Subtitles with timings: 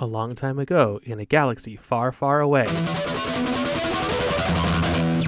[0.00, 2.66] a long time ago in a galaxy far, far away.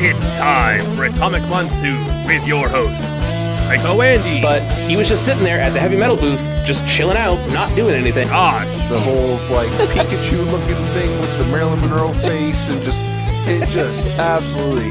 [0.05, 3.29] It's time for Atomic Monsoon with your hosts,
[3.63, 7.17] Psycho Andy, But he was just sitting there at the heavy metal booth, just chilling
[7.17, 8.29] out, not doing anything.
[8.29, 12.99] Josh, the whole like Pikachu looking thing with the Marilyn Monroe face and just
[13.49, 14.91] it just absolutely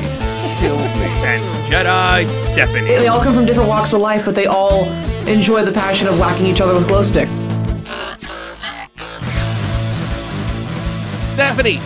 [0.60, 1.08] killed me.
[1.26, 2.88] and Jedi Stephanie.
[2.88, 4.86] They all come from different walks of life, but they all
[5.28, 7.50] enjoy the passion of whacking each other with glow sticks.
[11.42, 11.78] Stephanie,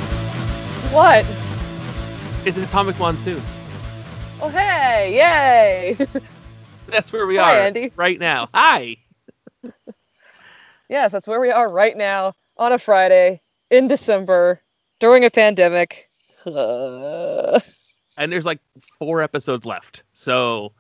[0.92, 1.26] What?
[2.46, 3.42] it's an Atomic Monsoon.
[4.42, 6.08] Oh, hey, yay!
[6.88, 7.90] That's where we Hi, are Andy.
[7.96, 8.50] right now.
[8.54, 8.98] Hi.
[10.90, 13.42] yes, that's where we are right now on a Friday
[13.72, 14.62] in December
[15.00, 16.10] during a pandemic.
[18.18, 18.60] And there's like
[19.00, 20.04] four episodes left.
[20.14, 20.74] So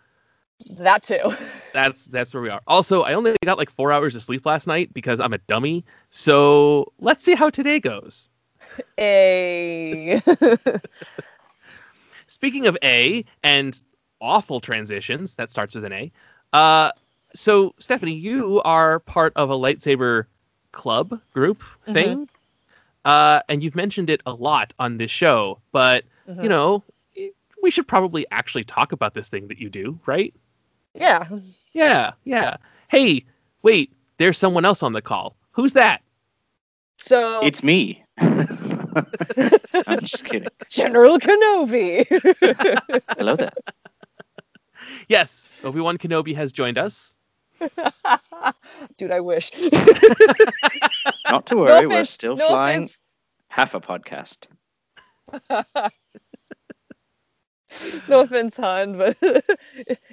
[0.80, 1.32] that too.
[1.74, 2.60] that's that's where we are.
[2.68, 5.86] Also, I only got like four hours of sleep last night because I'm a dummy.
[6.12, 8.30] So let's see how today goes.
[9.00, 10.22] A.
[12.28, 13.82] Speaking of A and
[14.22, 16.12] awful transitions, that starts with an A.
[16.54, 16.92] Uh,
[17.34, 20.26] so Stephanie, you are part of a lightsaber
[20.72, 22.28] club group thing,
[23.06, 25.60] uh, and you've mentioned it a lot on this show.
[25.72, 26.44] But Mhm.
[26.44, 26.84] you know,
[27.62, 30.34] we should probably actually talk about this thing that you do, right?
[30.94, 31.28] yeah.
[31.74, 32.56] Yeah, yeah.
[32.88, 33.26] Hey,
[33.62, 35.36] wait, there's someone else on the call.
[35.52, 36.02] Who's that?
[36.98, 38.02] So It's me.
[39.88, 40.48] I'm just kidding.
[40.70, 42.06] General Kenobi.
[43.18, 43.52] Hello there.
[45.08, 47.18] Yes, Obi Wan Kenobi has joined us.
[48.98, 49.52] Dude, I wish.
[51.30, 53.00] Not to worry, we're still no flying offense.
[53.50, 54.48] half a podcast.
[58.08, 59.18] no offense, Han, but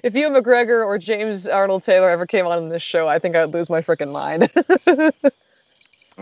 [0.02, 3.36] if Ewan McGregor or James Arnold Taylor ever came on in this show, I think
[3.36, 4.50] I'd lose my freaking mind.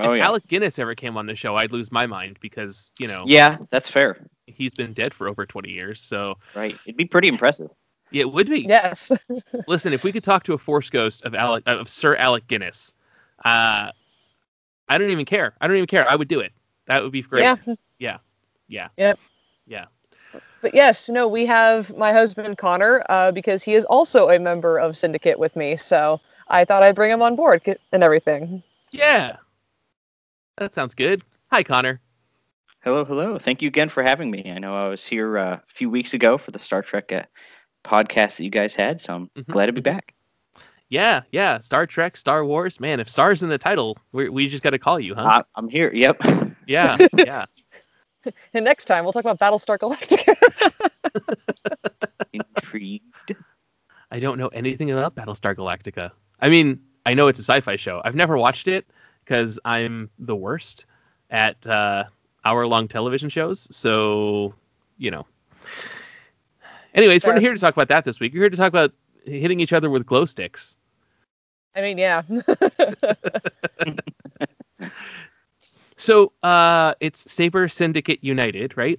[0.01, 0.27] Oh if yeah.
[0.27, 3.59] Alec Guinness ever came on the show, I'd lose my mind because, you know, Yeah,
[3.71, 4.27] that's fair.
[4.47, 6.01] he's been dead for over 20 years.
[6.03, 6.77] So Right.
[6.87, 7.71] It'd be pretty impressive.
[8.11, 8.61] yeah, it would be.
[8.63, 9.13] yes.
[9.69, 12.93] Listen, if we could talk to a force ghost of Alec, of Sir Alec Guinness,
[13.45, 13.91] uh,
[14.89, 15.55] I don't even care.
[15.61, 16.09] I don't even care.
[16.11, 16.53] I would do it.
[16.87, 17.43] That would be great.
[17.43, 17.57] Yeah.
[17.99, 18.19] Yeah.
[18.69, 18.89] Yeah.
[18.97, 19.19] Yep.
[19.67, 19.85] Yeah.
[20.63, 24.79] But yes, no, we have my husband Connor uh, because he is also a member
[24.79, 25.77] of Syndicate with me.
[25.77, 28.63] So I thought I'd bring him on board and everything.
[28.91, 29.37] Yeah.
[30.61, 31.23] That sounds good.
[31.51, 32.03] Hi, Connor.
[32.85, 33.39] Hello, hello.
[33.39, 34.53] Thank you again for having me.
[34.55, 37.23] I know I was here uh, a few weeks ago for the Star Trek uh,
[37.83, 40.13] podcast that you guys had, so I'm Mhm, glad to be back.
[40.91, 41.61] Yeah, yeah.
[41.61, 42.79] Star Trek, Star Wars.
[42.79, 45.23] Man, if Star's in the title, we we just got to call you, huh?
[45.27, 45.91] I- I'm here.
[45.95, 46.19] Yep.
[46.67, 47.47] yeah, yeah.
[48.53, 50.37] And next time we'll talk about Battlestar Galactica.
[52.35, 53.35] Intrigued.
[54.11, 56.11] I don't know anything about Battlestar Galactica.
[56.39, 58.03] I mean, I know it's a sci-fi show.
[58.05, 58.87] I've never watched it
[59.31, 60.87] because I'm the worst
[61.31, 62.03] at uh,
[62.45, 63.69] hour-long television shows.
[63.71, 64.53] So,
[64.99, 65.25] you know.
[66.95, 68.35] Anyways, we're not here to talk about that this week.
[68.35, 68.93] We're here to talk about
[69.25, 70.75] hitting each other with glow sticks.
[71.77, 72.23] I mean, yeah.
[75.97, 78.99] So, uh, it's Saber Syndicate United, right?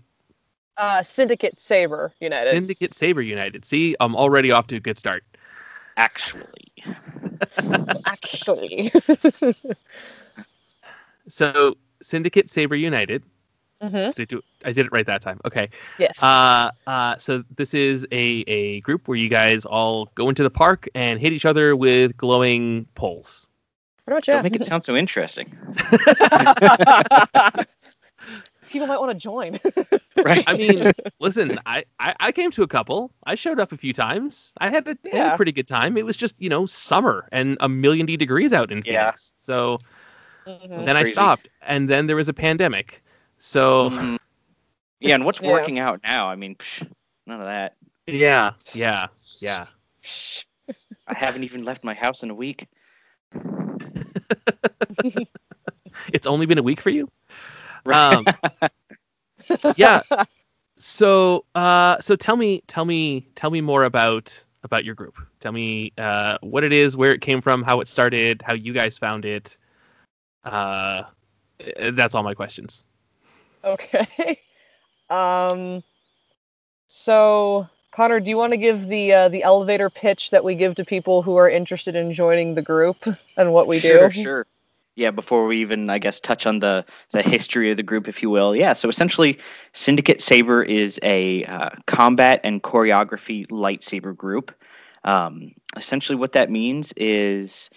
[0.77, 2.51] uh, Syndicate Saber United.
[2.51, 3.65] Syndicate Saber United.
[3.65, 5.23] See, I'm already off to a good start.
[5.97, 6.71] Actually.
[8.05, 8.91] Actually.
[11.31, 13.23] So, Syndicate Saber United.
[13.81, 15.39] hmm Did I, do, I did it right that time.
[15.45, 15.69] Okay.
[15.97, 16.21] Yes.
[16.21, 20.49] Uh, uh, so this is a, a group where you guys all go into the
[20.49, 23.47] park and hit each other with glowing poles.
[24.05, 25.55] Pretty much, Don't make it sound so interesting.
[28.69, 29.59] People might want to join.
[30.23, 30.43] Right.
[30.47, 33.11] I mean, listen, I, I, I came to a couple.
[33.25, 34.53] I showed up a few times.
[34.59, 35.97] I had a, I had a pretty good time.
[35.97, 39.05] It was just, you know, summer and a million D degrees out in Yeah.
[39.05, 39.33] Phoenix.
[39.37, 39.79] So
[40.47, 40.85] Mhm.
[40.85, 41.49] then I stopped.
[41.61, 43.03] And then there was a pandemic.
[43.37, 44.17] So Mhm.
[44.99, 45.51] Yeah, and what's Yeah.
[45.51, 46.27] working out now?
[46.27, 46.87] I mean, psh,
[47.25, 47.75] none of that.
[48.07, 49.07] yeah, yeah,
[49.39, 49.67] yeah.
[51.07, 52.67] I haven't even left my house in a week.
[56.13, 57.09] It's only been a week for you?
[57.85, 58.13] Right.
[58.13, 58.25] Um,
[59.75, 60.01] yeah.
[60.77, 65.17] So, uh, so tell me, tell me, tell me more about about your group.
[65.39, 68.73] Tell me uh, what it is, where it came from, how it started, how you
[68.73, 69.57] guys found it.
[70.43, 71.03] Uh,
[71.59, 72.85] eh, that's all my questions.
[73.63, 74.39] Okay.
[75.09, 75.83] Um.
[76.87, 80.75] So, Connor, do you want to give the uh, the elevator pitch that we give
[80.75, 83.05] to people who are interested in joining the group
[83.35, 84.13] and what we sure, do?
[84.13, 84.47] Sure, sure.
[84.95, 88.21] Yeah, before we even, I guess, touch on the the history of the group, if
[88.21, 88.55] you will.
[88.55, 89.37] Yeah, so essentially,
[89.73, 94.53] Syndicate Saber is a uh, combat and choreography lightsaber group.
[95.03, 97.69] Um, essentially, what that means is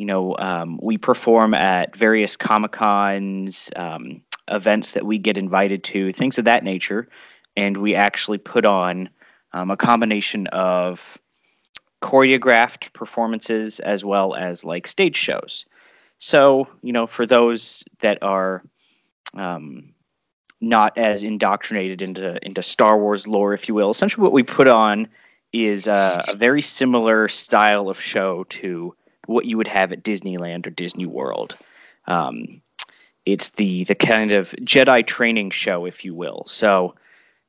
[0.00, 5.84] you know, um, we perform at various Comic Cons, um, events that we get invited
[5.84, 7.06] to, things of that nature.
[7.54, 9.10] And we actually put on
[9.52, 11.18] um, a combination of
[12.00, 15.66] choreographed performances as well as like stage shows.
[16.18, 18.62] So, you know, for those that are
[19.34, 19.92] um,
[20.62, 24.66] not as indoctrinated into into Star Wars lore, if you will, essentially what we put
[24.66, 25.08] on
[25.52, 28.94] is uh, a very similar style of show to
[29.26, 31.56] what you would have at Disneyland or Disney World.
[32.06, 32.60] Um,
[33.26, 36.44] it's the the kind of Jedi training show, if you will.
[36.46, 36.94] So,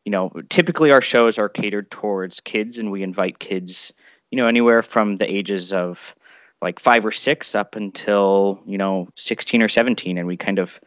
[0.06, 3.92] you know, typically our shows are catered towards kids, and we invite kids,
[4.32, 6.16] you know, anywhere from the ages of
[6.62, 10.80] like five or six up until you know 16 or 17 and we kind of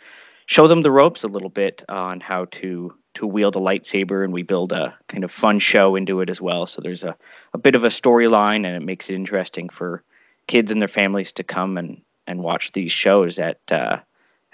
[0.46, 4.32] show them the ropes a little bit on how to to wield a lightsaber and
[4.32, 7.16] we build a kind of fun show into it as well so there's a,
[7.52, 10.02] a bit of a storyline and it makes it interesting for
[10.46, 13.98] kids and their families to come and and watch these shows at uh,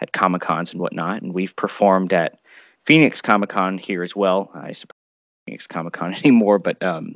[0.01, 2.39] at comic cons and whatnot and we've performed at
[2.85, 4.95] phoenix comic con here as well i suppose
[5.47, 7.15] phoenix comic con anymore but um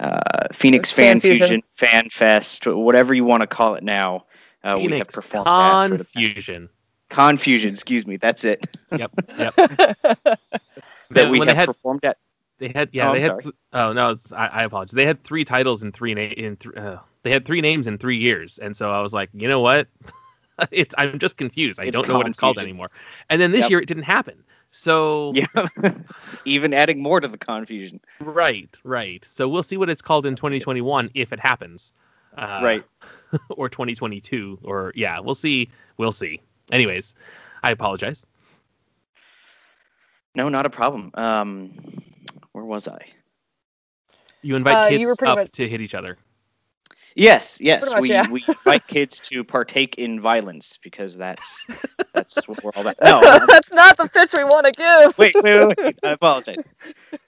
[0.00, 1.46] uh, Phoenix Fan, Fan Fusion.
[1.48, 4.24] Fusion, Fan Fest, whatever you want to call it now.
[4.62, 6.68] Uh, we have Phoenix performed that for the Confusion.
[7.08, 7.70] Confusion.
[7.72, 8.64] Excuse me, that's it.
[8.96, 9.56] Yep, yep.
[9.56, 10.38] that
[11.10, 12.16] When we they have had performed at.
[12.58, 13.42] They had yeah Oh, they I'm had sorry.
[13.42, 16.56] th- oh no it's- I, I apologize they had three titles in three na- in
[16.56, 16.98] th- uh,
[17.28, 18.58] they had three names in three years.
[18.58, 19.86] And so I was like you know what?
[20.72, 21.78] It's I'm just confused.
[21.78, 22.90] I It's don't know what it's called anymore.
[23.30, 23.70] And then this Yep.
[23.70, 24.42] year it didn't happen.
[24.72, 25.68] So Yeah,
[26.44, 28.00] even adding more to the confusion.
[28.18, 29.24] right right.
[29.24, 31.92] So we'll see what it's called in 2021 if it happens.
[32.36, 32.84] Uh, right.
[33.50, 35.68] or 2022 or yeah we'll see.
[35.98, 36.40] We'll see.
[36.72, 37.14] Anyways
[37.62, 38.26] I apologize.
[40.34, 41.10] No, not a problem.
[41.14, 41.70] Um,
[42.52, 42.98] where was I?
[44.42, 46.16] you invite Uh, kids you were pretty up much- to hit each other
[47.18, 47.84] Yes, yes.
[47.90, 48.30] Much, we yeah.
[48.30, 51.64] we invite kids to partake in violence because that's
[52.14, 52.96] that's what we're all about.
[53.04, 55.18] No, um, That's not the pitch we want to give.
[55.18, 55.98] wait, wait, wait, wait.
[56.04, 56.62] I apologize.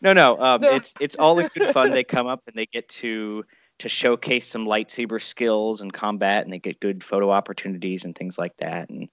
[0.01, 0.41] No, no.
[0.41, 0.77] Um, No.
[0.77, 1.91] It's it's all in good fun.
[1.91, 3.45] They come up and they get to
[3.81, 8.39] to showcase some lightsaber skills and combat, and they get good photo opportunities and things
[8.39, 9.09] like that, and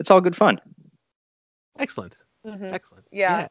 [0.00, 0.58] it's all good fun.
[1.78, 2.72] excellent Mhm.
[2.72, 3.48] excellent Yeah.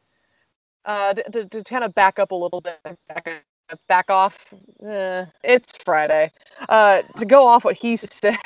[0.84, 2.76] Uh, to, to, to kind of back up a little bit,
[3.08, 3.44] back,
[3.88, 4.52] back off.
[4.86, 6.30] eh, it's Friday.
[6.68, 8.36] Uh, to go off what he said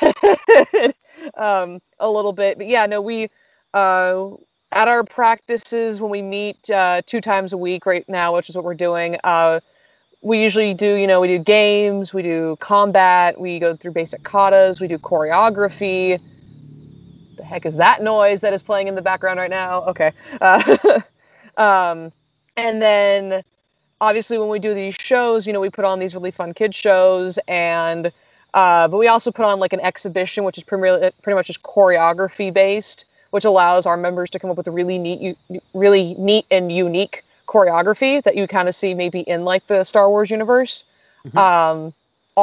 [1.35, 3.29] um, a little bit, but yeah, no, we
[3.73, 4.29] uh,
[4.71, 8.55] at our practices when we meet uh, two times a week right now, which is
[8.55, 9.17] what we're doing.
[9.23, 9.59] Uh,
[10.21, 14.23] we usually do, you know, we do games, we do combat, we go through basic
[14.23, 16.19] katas, we do choreography.
[17.37, 19.83] The heck is that noise that is playing in the background right now?
[19.83, 20.11] Okay.
[20.41, 20.99] Uh,
[21.57, 22.11] um,
[22.55, 23.43] and then
[24.01, 26.73] obviously when we do these shows, you know, we put on these really fun kid
[26.73, 28.11] shows and
[28.53, 31.61] uh, but we also put on like an exhibition, which is pretty, pretty much just
[31.63, 35.37] choreography based, which allows our members to come up with a really neat,
[35.73, 40.09] really neat and unique choreography that you kind of see maybe in like the Star
[40.09, 40.85] Wars universe.
[41.27, 41.37] Mhm.
[41.37, 41.93] Um,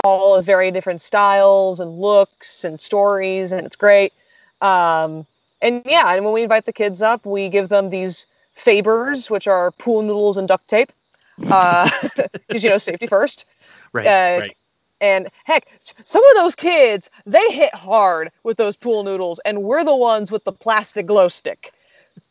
[0.02, 4.12] all of very different styles and looks and stories, and it's great.
[4.60, 5.24] Um,
[5.62, 8.26] and yeah, and when we invite the kids up, we give them these
[8.56, 10.92] Fabers, which are pool noodles and duct tape,
[11.38, 13.44] because you know safety first.
[13.92, 14.56] right Uh, right
[15.00, 15.66] And heck,
[16.04, 20.30] some of those kids, they hit hard with those pool noodles, and we're the ones
[20.30, 21.72] with the plastic glow stick.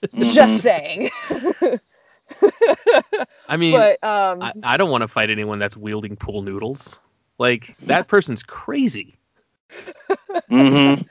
[0.05, 0.33] Mhm.
[0.33, 1.09] Just saying.
[3.47, 6.99] I mean but um, I, I don't want to fight anyone that's wielding pool noodles.
[7.37, 9.15] Like that person's crazy.
[10.51, 11.05] Mhm.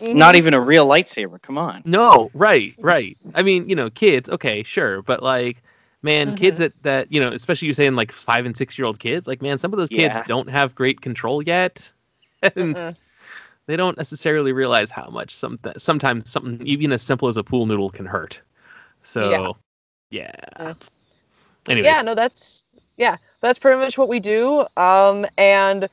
[0.00, 0.14] mhm.
[0.14, 1.40] Not even a real lightsaber.
[1.40, 1.82] Come on.
[1.84, 3.16] No, right, right.
[3.34, 5.62] I mean, you know, kids, okay, sure, but like,
[6.02, 6.58] man, kids Mm-hmm.
[6.58, 9.42] that that you know, especially you're saying like five and six year old kids, like,
[9.42, 10.22] man, some of those kids Yeah.
[10.22, 11.92] don't have great control yet,
[12.56, 12.96] and
[13.66, 17.66] they don't necessarily realize how much some sometimes something even as simple as a pool
[17.66, 18.42] noodle can hurt.
[19.04, 19.56] So,
[20.10, 20.32] yeah.
[20.58, 20.76] Mm.
[21.68, 22.66] Anyways, yeah no that's
[22.96, 25.88] yeah that's pretty much what we do um and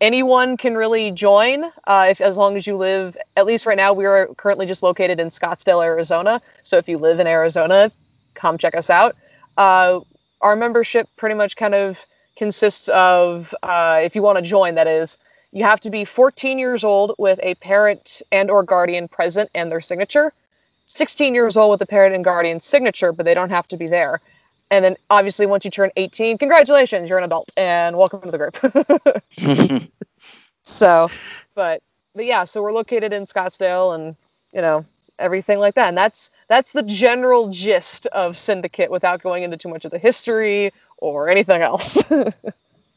[0.00, 3.92] anyone can really join uh if as long as you live at least right now
[3.92, 7.90] we are currently just located in scottsdale arizona so if you live in arizona
[8.34, 9.16] come check us out
[9.56, 10.00] uh
[10.40, 12.06] our membership pretty much kind of
[12.36, 15.18] consists of uh if you want to join that is
[15.52, 19.70] you have to be 14 years old with a parent and or guardian present and
[19.70, 20.32] their signature
[20.86, 23.88] 16 years old with a parent and guardian signature but they don't have to be
[23.88, 24.20] there.
[24.70, 28.38] And then obviously once you turn 18 congratulations you're an adult and welcome to the
[28.38, 29.92] group.
[30.62, 31.10] So
[31.54, 31.82] but
[32.14, 34.16] but yeah so we're located in scottsdale and
[34.52, 34.84] you know
[35.22, 39.68] everything like that and that's that's the general gist of syndicate without going into too
[39.70, 42.02] much of the history or anything else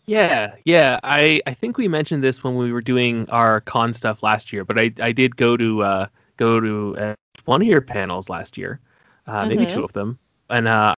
[0.06, 1.00] Yeah, yeah.
[1.04, 4.64] I, I think we mentioned this when we were doing our con stuff last year,
[4.64, 7.16] but I, I did go to uh, go to uh,
[7.46, 8.80] one of your panels last year,
[9.28, 9.68] uh, maybe Mhm.
[9.68, 10.94] two of them, and uh,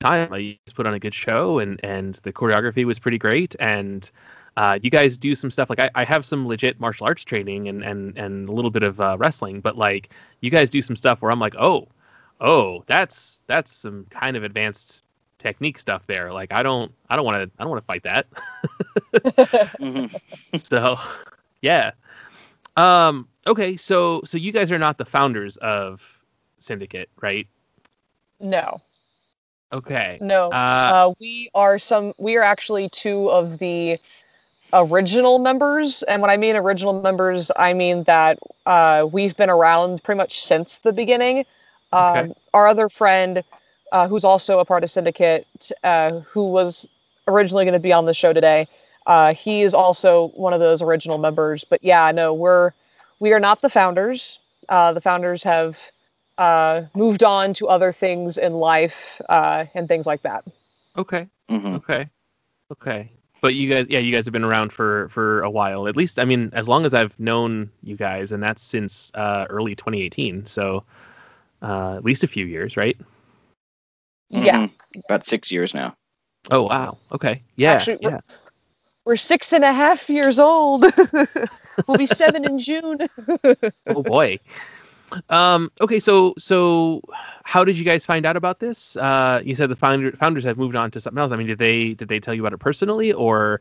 [0.00, 4.10] time just put on a good show, and and the choreography was pretty great, and
[4.56, 7.68] uh, you guys do some stuff like I, I have some legit martial arts training
[7.68, 10.96] and and and a little bit of uh, wrestling, but like you guys do some
[10.96, 11.88] stuff where I'm like, oh,
[12.40, 15.06] oh, that's that's some kind of advanced
[15.38, 16.32] technique stuff there.
[16.32, 18.26] Like I don't I don't want to I don't want to fight that.
[19.80, 20.14] Mhm.
[20.54, 20.96] so
[21.60, 21.92] yeah
[22.76, 26.18] um okay so so you guys are not the founders of
[26.58, 27.46] syndicate right
[28.40, 28.80] No,
[29.72, 30.50] okay no.
[30.50, 32.14] uh Uh, we are some.
[32.18, 33.98] We are actually two of the
[34.72, 40.02] original members, and when I mean original members, I mean that uh, we've been around
[40.02, 41.44] pretty much since the beginning.
[41.92, 42.34] Um, Okay.
[42.54, 43.42] Our other friend,
[43.92, 46.88] uh, who's also a part of Syndicate, uh, who was
[47.28, 48.66] originally going to be on the show today,
[49.06, 51.64] uh, he is also one of those original members.
[51.64, 52.72] But yeah, no, we're
[53.20, 54.40] we are not the founders.
[54.68, 55.90] Uh, the founders have
[56.38, 60.44] uh, moved on to other things in life uh, and things like that.
[60.96, 61.76] okay Mhm.
[61.76, 62.08] okay
[62.70, 63.10] okay
[63.42, 66.18] but you guys yeah you guys have been around for for a while at least
[66.18, 70.46] i mean as long as i've known you guys and that's since uh early 2018
[70.46, 70.82] so
[71.60, 72.96] uh at least a few years right
[74.30, 74.66] Yeah.
[74.66, 74.72] Mhm.
[75.08, 75.94] About six years now.
[76.50, 78.20] oh wow okay yeah Actually, we're- yeah
[79.04, 80.84] We're six and a half years old.
[81.88, 82.98] we'll be seven in June.
[83.88, 84.38] oh boy
[85.28, 87.00] um okay so so
[87.44, 90.58] how did you guys find out about this uh you said the founder, founders have
[90.58, 92.58] moved on to something else i mean did they did they tell you about it
[92.58, 93.60] personally or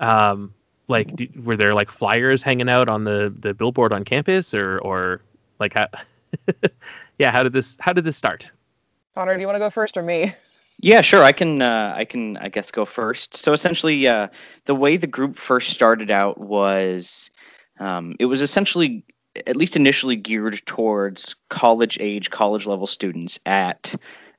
[0.00, 0.52] um
[0.88, 4.78] like d were there like flyers hanging out on the the billboard on campus or
[4.80, 5.22] or
[5.58, 5.86] like how
[7.18, 8.52] yeah how did this how did this start
[9.14, 10.34] Connor, do you want to go first or me?
[10.80, 11.22] Yeah, sure.
[11.22, 11.62] I can.
[11.62, 12.36] Uh, I can.
[12.38, 13.36] I guess go first.
[13.36, 14.28] So essentially, uh,
[14.64, 17.30] the way the group first started out was,
[17.78, 19.04] um, it was essentially,
[19.46, 23.94] at least initially, geared towards college age, college level students at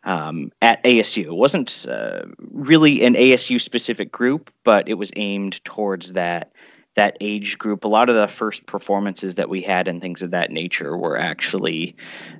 [0.05, 1.25] um, at ASU.
[1.25, 6.51] It wasn't uh, really an ASU specific group, but it was aimed towards that
[6.95, 7.83] that age group.
[7.83, 11.17] A lot of the first performances that we had and things of that nature were
[11.17, 11.95] actually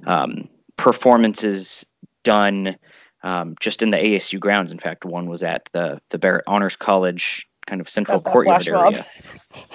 [0.06, 1.86] um, performances
[2.24, 2.76] done
[3.24, 4.72] um, just in the ASU grounds.
[4.72, 8.34] In fact, one was at the the Barrett Honors College kind of central Got that
[8.34, 9.06] courtyard flash area.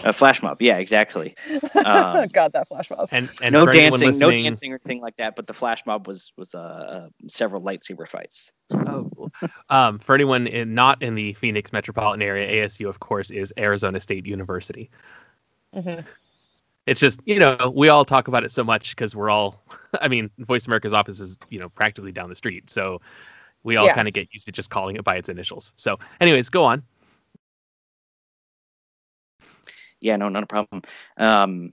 [0.04, 1.34] A flash mob, yeah, exactly.
[1.84, 3.08] Um, Got that flash mob.
[3.12, 5.36] and and no dancing, no dancing or anything like that.
[5.36, 8.50] But the flash mob was was uh, uh, several lightsaber fights.
[8.70, 9.30] Oh,
[9.70, 14.00] um, for anyone in, not in the Phoenix metropolitan area, ASU, of course, is Arizona
[14.00, 14.90] State University.
[15.74, 16.04] Mhm.
[16.86, 19.62] It's just you know we all talk about it so much because we're all,
[20.00, 23.00] I mean, Voice America's office is you know practically down the street, so
[23.62, 23.94] we all Yeah.
[23.94, 25.72] kind of get used to just calling it by its initials.
[25.76, 26.82] So, anyways, go on.
[30.00, 30.82] Yeah, no, not a problem.
[31.16, 31.72] Um,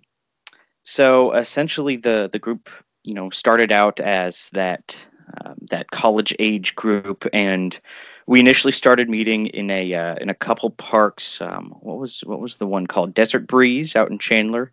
[0.83, 2.69] so essentially, the the group,
[3.03, 5.05] you know, started out as that
[5.45, 7.79] um, that college age group, and
[8.27, 11.41] we initially started meeting in a uh, in a couple parks.
[11.41, 14.71] Um, what was what was the one called Desert Breeze out in Chandler?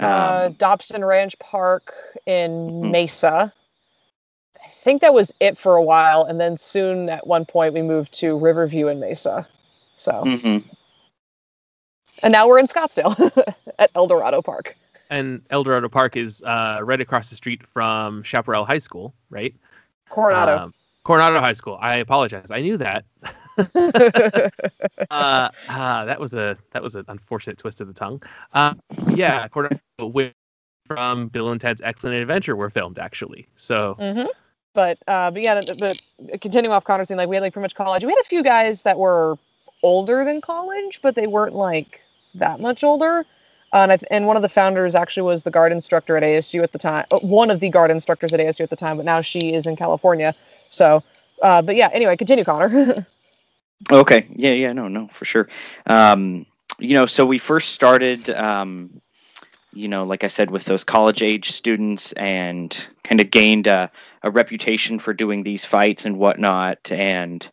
[0.00, 1.94] uh, Um, Dobson Ranch Park
[2.26, 2.90] in Mhm.
[2.90, 3.52] Mesa.
[4.64, 7.82] I think that was it for a while, and then soon at one point we
[7.82, 9.48] moved to Riverview in Mesa.
[9.96, 10.64] So, mhm.
[12.22, 13.16] And now we're in Scottsdale
[13.78, 14.76] at El Dorado Park.
[15.10, 19.54] And El Dorado Park is uh, right across the street from Chaparral High School, right?
[20.10, 20.56] Coronado.
[20.56, 21.78] Um, Coronado High School.
[21.80, 22.50] I apologize.
[22.50, 23.04] I knew that.
[25.10, 28.22] uh, ah, that was a that was an unfortunate twist of the tongue.
[28.52, 28.74] Uh,
[29.14, 30.32] yeah, Coronado, where
[30.86, 33.48] from Bill and Ted's Excellent Adventure were filmed actually.
[33.56, 34.26] So hmm
[34.74, 36.00] But uh, but yeah, but
[36.40, 38.04] continuing off Connor's thing, like we had like pretty much college.
[38.04, 39.38] We had a few guys that were
[39.82, 42.00] older than college, but they weren't like
[42.38, 43.26] that much older.
[43.72, 46.62] Uh, and th- and one of the founders actually was the guard instructor at ASU
[46.62, 47.06] at the time.
[47.10, 49.66] uh, One of the guard instructors at ASU at the time, but now she is
[49.66, 50.34] in California.
[50.68, 51.02] So,
[51.42, 51.90] uh, but yeah.
[51.92, 53.06] Anyway, continue, Connor.
[53.90, 54.26] Okay.
[54.34, 55.48] Yeah, yeah, no, no, for sure.
[55.86, 56.46] Um,
[56.78, 59.00] you know, so we first started, um,
[59.72, 63.90] you know, like I said, with those college age students and kind of gained a,
[64.22, 66.90] a reputation for doing these fights and whatnot.
[66.92, 67.48] And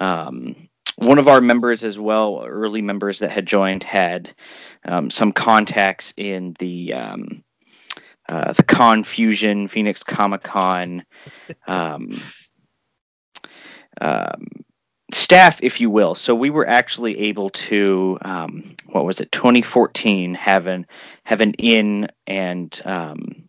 [0.00, 0.65] um,
[0.96, 4.34] one of our members as well, early members that had joined, had
[4.84, 7.42] um, some contacts in the um,
[8.28, 11.04] uh, the Confusion, Phoenix Comic Con.
[11.66, 12.32] Um,
[14.00, 14.46] um,
[15.12, 16.14] staff, if you will.
[16.14, 20.86] So we were actually able to, um, what was it, 2014, have an
[21.24, 23.48] have an in, and um,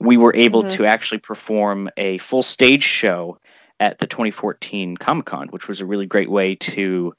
[0.00, 0.68] we were able Mhm.
[0.68, 3.38] to actually perform a full stage show
[3.82, 7.12] at the 2014 Comic Con, which was a really great way to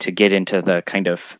[0.00, 1.38] to get into the kind of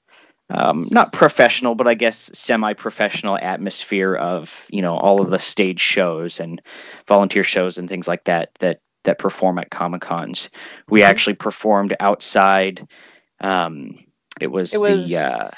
[0.51, 5.81] um, not professional, but I guess semi-professional atmosphere of you know all of the stage
[5.81, 6.63] shows and
[7.09, 10.49] volunteer shows and things like that that that perform at comic cons.
[10.89, 11.07] We Mhm.
[11.07, 12.87] actually performed outside.
[13.41, 13.99] Um,
[14.41, 15.51] it was, It was- the uh,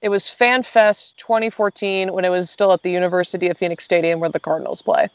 [0.00, 4.30] It was FanFest 2014 when it was still at the University of Phoenix Stadium where
[4.30, 5.08] the Cardinals play.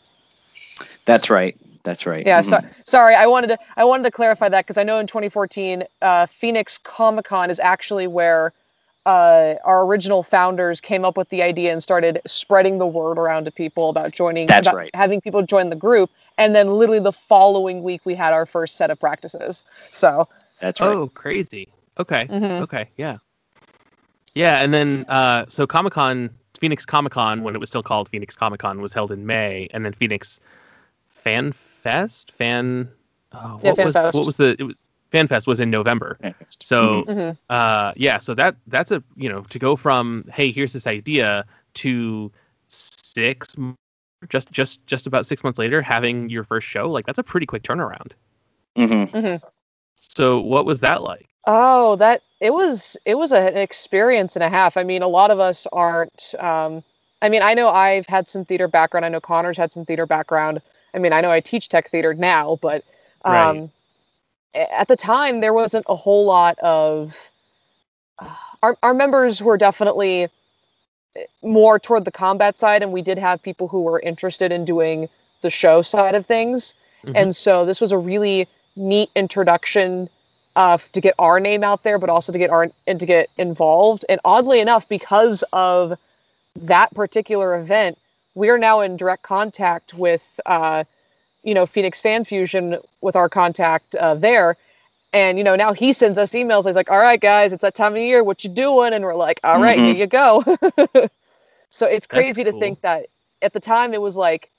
[1.05, 2.25] that's right, that's right.
[2.25, 5.07] Yeah, so, sorry, I wanted to I wanted to clarify that because I know in
[5.07, 8.53] 2014, uh, Phoenix Comic Con is actually where
[9.05, 13.43] uh, our original founders came up with the idea and started spreading the word around
[13.45, 14.47] to people about joining.
[14.47, 14.91] That's about right.
[14.93, 18.77] Having people join the group, and then literally the following week we had our first
[18.77, 19.65] set of practices.
[19.91, 20.27] So,
[20.61, 20.89] that's right.
[20.89, 21.67] Oh, crazy.
[21.99, 22.27] Okay.
[22.27, 22.61] mhm.
[22.61, 22.87] Okay.
[22.97, 23.17] Yeah.
[24.35, 28.09] Yeah, and then uh, so Comic Con, Phoenix Comic Con, when it was still called
[28.09, 30.39] Phoenix Comic Con, was held in May, and then Phoenix
[31.09, 32.89] Fan Fest, Fan.
[33.33, 34.13] Oh, what Fan was Fest.
[34.13, 36.17] what was the it was Fan Fest was in November.
[36.59, 37.37] So Mhm.
[37.49, 41.45] uh, yeah, so that that's a you know to go from hey here's this idea
[41.75, 42.31] to
[42.67, 43.55] six
[44.29, 47.45] just just just about six months later having your first show like that's a pretty
[47.45, 48.13] quick turnaround.
[48.77, 49.41] Mhm.
[49.93, 51.27] So what was that like?
[51.45, 54.77] Oh, that it was it was an experience and a half.
[54.77, 56.33] I mean, a lot of us aren't.
[56.39, 56.83] Um,
[57.21, 59.05] I mean, I know I've had some theater background.
[59.05, 60.61] I know Connor's had some theater background.
[60.93, 62.83] I mean, I know I teach tech theater now, but
[63.25, 63.71] um,
[64.55, 67.31] a- at the time there wasn't a whole lot of.
[68.63, 70.29] our our members were definitely
[71.15, 74.65] eh, more toward the combat side, and we did have people who were interested in
[74.65, 75.09] doing
[75.41, 76.75] the show side of things.
[77.05, 77.13] Mhm.
[77.15, 80.09] And so this was a really neat introduction
[80.55, 83.29] uh, to get our name out there, but also to get our and to get
[83.37, 84.05] involved.
[84.09, 85.97] And oddly enough, because of
[86.55, 87.97] that particular event,
[88.35, 90.83] we are now in direct contact with, uh,
[91.43, 94.55] you know, Phoenix Fan Fusion with our contact uh, there.
[95.13, 96.65] And you know, now he sends us emails.
[96.65, 98.23] He's like, "All right, guys, it's that time of year.
[98.23, 99.85] What you doing?" And we're like, "All right, Mhm.
[99.85, 100.43] here you go."
[101.69, 103.05] so it's crazy to think that
[103.41, 104.49] at the time it was like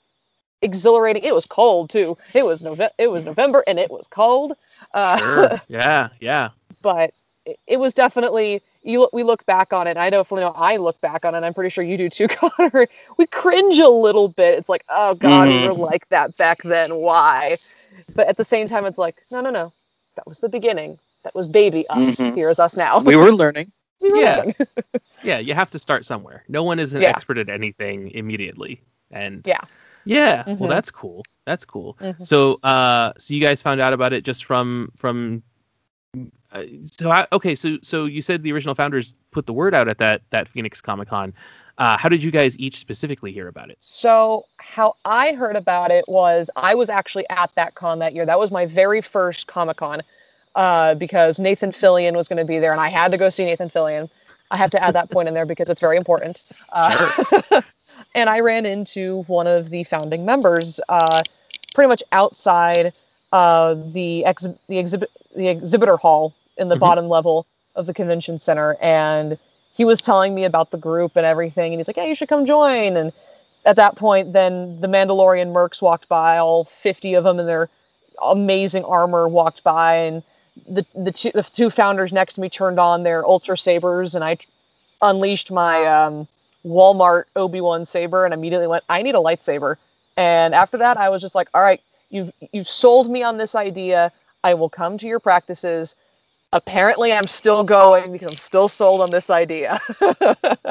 [0.61, 1.23] exhilarating.
[1.23, 2.17] It was cold too.
[2.33, 2.93] It was November.
[2.97, 4.53] It was November, and it was cold.
[4.93, 5.61] Uh, Sure.
[5.67, 6.09] yeah.
[6.21, 6.49] Yeah.
[6.81, 7.13] but
[7.45, 9.09] it, it was definitely you.
[9.13, 9.91] We look back on it.
[9.91, 11.37] And I definitely know I look back on it.
[11.37, 12.87] and I'm pretty sure you do too, Connor.
[13.17, 14.57] We cringe a little bit.
[14.57, 16.95] It's like, oh god, we were like that back then.
[16.95, 17.57] Why?
[18.13, 19.71] But at the same time, it's like, no, no, no.
[20.15, 20.97] That was the beginning.
[21.23, 22.17] That was baby us.
[22.17, 22.35] Mhm.
[22.35, 22.99] Here's us now.
[22.99, 23.71] We were learning.
[24.01, 24.37] We were Yeah.
[24.37, 24.55] learning.
[25.23, 25.39] Yeah.
[25.39, 26.43] You have to start somewhere.
[26.47, 27.09] No one is an Yeah.
[27.09, 28.81] expert at anything immediately.
[29.11, 29.61] And Yeah.
[30.03, 30.43] Yeah.
[30.43, 30.59] Mhm.
[30.59, 31.23] Well, that's cool.
[31.45, 31.97] That's cool.
[31.99, 32.27] Mhm.
[32.27, 35.41] So, uh, so you guys found out about it just from from.
[36.51, 39.87] Uh, so I, okay, so so you said the original founders put the word out
[39.87, 41.33] at that that Phoenix Comic Con.
[41.77, 43.77] Uh, how did you guys each specifically hear about it?
[43.79, 48.25] So how I heard about it was I was actually at that con that year.
[48.25, 50.01] That was my very first Comic Con
[50.55, 53.43] uh, because Nathan Fillion was going to be there, and I had to go see
[53.43, 54.09] Nathan Fillion.
[54.51, 56.43] I have to add that point in there because it's very important.
[56.71, 57.61] Uh,
[58.15, 61.23] and I ran into one of the founding members, uh,
[61.73, 62.93] pretty much outside
[63.33, 66.79] uh, the ex- the exhibit the exhibitor hall in the Mhm.
[66.79, 67.45] bottom level
[67.75, 69.37] of the convention center, and
[69.73, 72.29] he was telling me about the group and everything, and he's like, "Yeah, you should
[72.29, 73.11] come join." And
[73.65, 77.69] at that point, then the Mandalorian mercs walked by, all fifty of them in their
[78.23, 80.23] amazing armor walked by, and
[80.67, 84.23] the the two, the two founders next to me turned on their ultra sabers, and
[84.23, 84.47] I t-
[85.01, 86.27] unleashed my um,
[86.65, 89.75] Walmart Obi Wan saber, and immediately went, "I need a lightsaber."
[90.15, 93.55] And after that, I was just like, "All right, you've you've sold me on this
[93.55, 94.11] idea.
[94.45, 95.95] I will come to your practices."
[96.53, 99.79] Apparently, I'm still going because I'm still sold on this idea.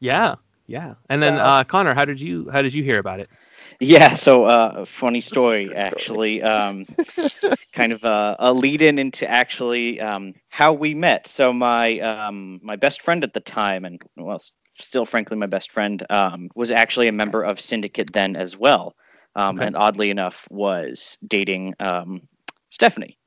[0.00, 0.94] Yeah, yeah.
[1.08, 3.30] And then So- uh, Connor, how did you how did you hear about it?
[3.80, 5.74] Yeah, so uh, funny story story.
[5.74, 6.42] actually.
[6.42, 6.86] Um,
[7.72, 11.26] kind of a, a lead in into actually um, how we met.
[11.26, 14.40] So my um, my best friend at the time, and well,
[14.76, 18.94] still frankly my best friend, um, was actually a member of Syndicate then as well,
[19.36, 19.66] um, Okay.
[19.66, 22.22] and oddly enough was dating um,
[22.80, 23.18] Stephanie.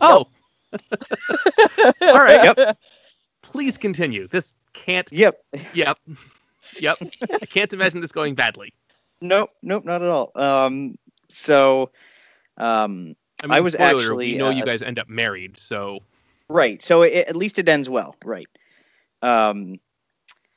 [0.00, 0.26] Oh,
[2.02, 2.56] all right.
[2.56, 2.76] Yep.
[3.40, 4.26] Please continue.
[4.26, 5.08] This can't.
[5.12, 5.40] Yep.
[5.74, 5.98] Yep.
[6.80, 6.98] Yep.
[7.40, 8.74] I can't imagine this going badly.
[9.20, 9.50] Nope.
[9.62, 9.84] Nope.
[9.84, 10.32] Not at all.
[10.34, 11.90] Um, so.
[12.56, 15.56] Um, I mean, I was spoiler, actually, we know uh, you guys end up married,
[15.56, 16.00] so
[16.48, 16.82] Right.
[16.82, 18.16] So it, at least it ends well.
[18.24, 18.48] Right.
[19.22, 19.78] Um,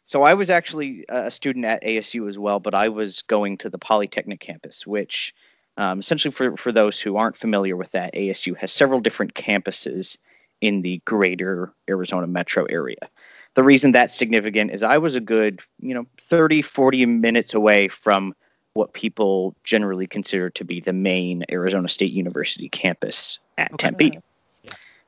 [0.08, 3.70] so I was actually a student at ASU as well, but I was going to
[3.70, 5.36] the Polytechnic campus, which
[5.82, 10.16] um, essentially, for, for those who aren't familiar with that, ASU has several different campuses
[10.62, 13.10] in the greater Arizona metro area.
[13.56, 17.88] The reason that's significant is I was a good, you know, 30, 40 minutes away
[17.88, 18.36] from
[18.74, 23.88] what people generally consider to be the main Arizona State University campus at Okay.
[23.90, 24.20] Tempe.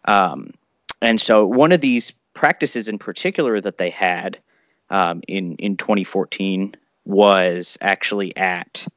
[0.05, 0.55] Um,
[1.03, 4.39] and so one of these practices in particular that they had
[4.89, 6.73] um, in in 2014
[7.05, 8.87] was actually at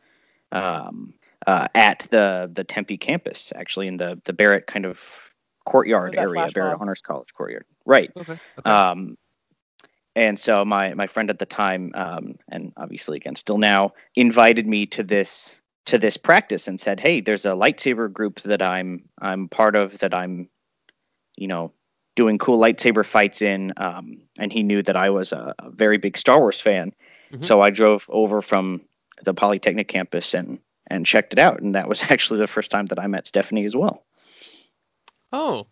[0.53, 1.13] um,
[1.47, 5.01] uh, at the the Tempe campus, actually in the the Barrett kind of
[5.65, 6.83] courtyard area, flash Barrett mob?
[6.83, 8.11] Honors College courtyard, right?
[8.17, 8.33] Okay.
[8.59, 8.71] okay.
[8.71, 9.17] Um,
[10.15, 14.67] and so my my friend at the time, um, and obviously again still now, invited
[14.67, 15.57] me to this
[15.87, 19.99] to this practice and said, "Hey, there's a lightsaber group that I'm I'm part of
[19.99, 20.49] that I'm,
[21.37, 21.73] you know,
[22.17, 25.99] doing cool lightsaber fights in." Um, and he knew that I was a, a very
[25.99, 26.93] big Star Wars fan,
[27.33, 27.45] Mhm.
[27.45, 28.81] so I drove over from
[29.23, 32.87] the Polytechnic campus and and checked it out, and that was actually the first time
[32.87, 34.05] that I met Stephanie as well.
[35.33, 35.67] oh,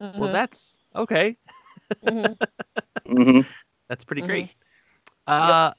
[0.00, 0.16] Mm-hmm.
[0.16, 1.36] well, that's okay.
[2.02, 2.38] Mhm.
[3.06, 3.40] hmm
[3.88, 4.48] That's pretty Mhm.
[4.48, 4.48] great.
[5.26, 5.72] Uh,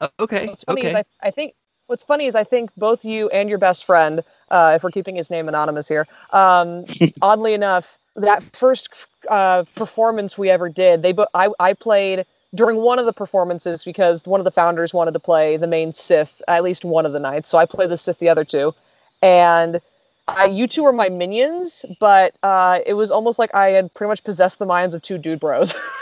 [0.00, 0.50] o- okay.
[0.50, 0.86] What's funny okay.
[0.86, 1.54] is I, I think
[1.86, 5.16] what's funny is I think both you and your best friend, uh, if we're keeping
[5.16, 6.86] his name anonymous here, um,
[7.22, 8.90] oddly enough, that first
[9.28, 13.84] uh, performance we ever did, they bo- I I played during one of the performances
[13.84, 17.12] because one of the founders wanted to play the main Sith at least one of
[17.12, 18.74] the nights, so I played the Sith the other two,
[19.22, 19.80] and.
[20.28, 24.10] I, you two were my minions, but uh, it was almost like I had pretty
[24.10, 25.74] much possessed the minds of two dude bros.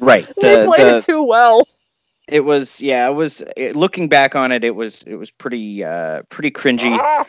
[0.00, 0.26] Right.
[0.40, 1.66] they played the- it too well.
[2.26, 3.06] It was yeah.
[3.06, 4.64] It was it, looking back on it.
[4.64, 6.96] It was it was pretty uh pretty cringy.
[6.98, 7.26] Ah!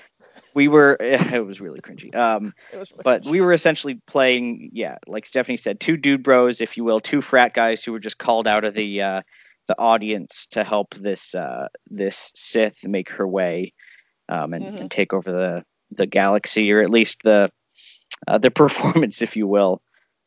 [0.56, 2.16] We were it was really cringy.
[2.16, 6.24] Um, It was really but we were essentially playing yeah, like Stephanie said, two dude
[6.24, 9.22] bros, if you will, two frat guys who were just called out of the uh
[9.68, 13.74] the audience to help this uh this Sith make her way,
[14.30, 14.80] um, and, Mhm.
[14.82, 17.52] and take over the the galaxy or at least the
[18.28, 19.82] uh, the performance, if you will.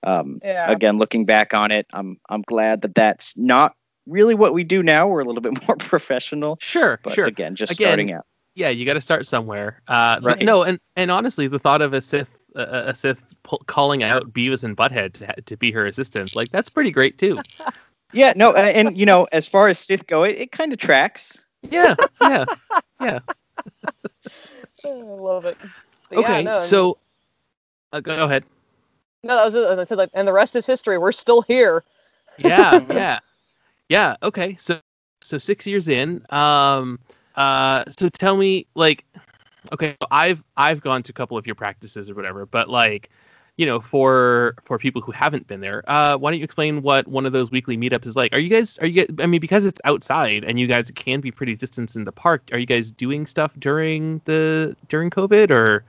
[0.05, 0.71] Um, Yeah.
[0.71, 3.75] again looking back on it i'm i'm glad that that's not
[4.07, 7.27] really what we do now we're a little bit more professional sure, but sure.
[7.27, 8.25] again just Again, starting out
[8.59, 9.81] yeah, you got to start somewhere.
[9.89, 10.43] Uh, Right.
[10.43, 14.33] No, and and honestly, the thought of a Sith, a, a Sith pu- calling out
[14.33, 17.41] Beavis and Butthead to, to be her assistants, like that's pretty great too.
[18.15, 20.79] yeah no uh, and you know as far as sith go it, it kind of
[20.79, 22.47] tracks Yeah, yeah,
[23.03, 23.19] yeah.
[24.85, 25.59] I love it.
[26.09, 26.97] But yeah, Okay, no, so
[27.93, 28.45] uh, go ahead.
[29.23, 29.79] no, that was it.
[29.79, 30.97] I said, like, and the rest is history.
[30.99, 31.85] We're still here.
[32.39, 33.19] Yeah, yeah,
[33.89, 34.17] yeah.
[34.23, 34.81] Okay, so
[35.21, 36.25] so six years in.
[36.31, 36.99] Um,
[37.39, 39.05] uh, so tell me, like,
[39.73, 43.11] okay, I've I've gone to a couple of your practices or whatever, but like,
[43.57, 47.07] you know, for for people who haven't been there, uh, why don't you explain what
[47.07, 48.35] one of those weekly meetups is like?
[48.35, 51.21] Are you guys are you guys, I mean, because it's outside and you guys can
[51.21, 52.43] be pretty distant in the park.
[52.51, 55.85] Are you guys doing stuff during the during COVID or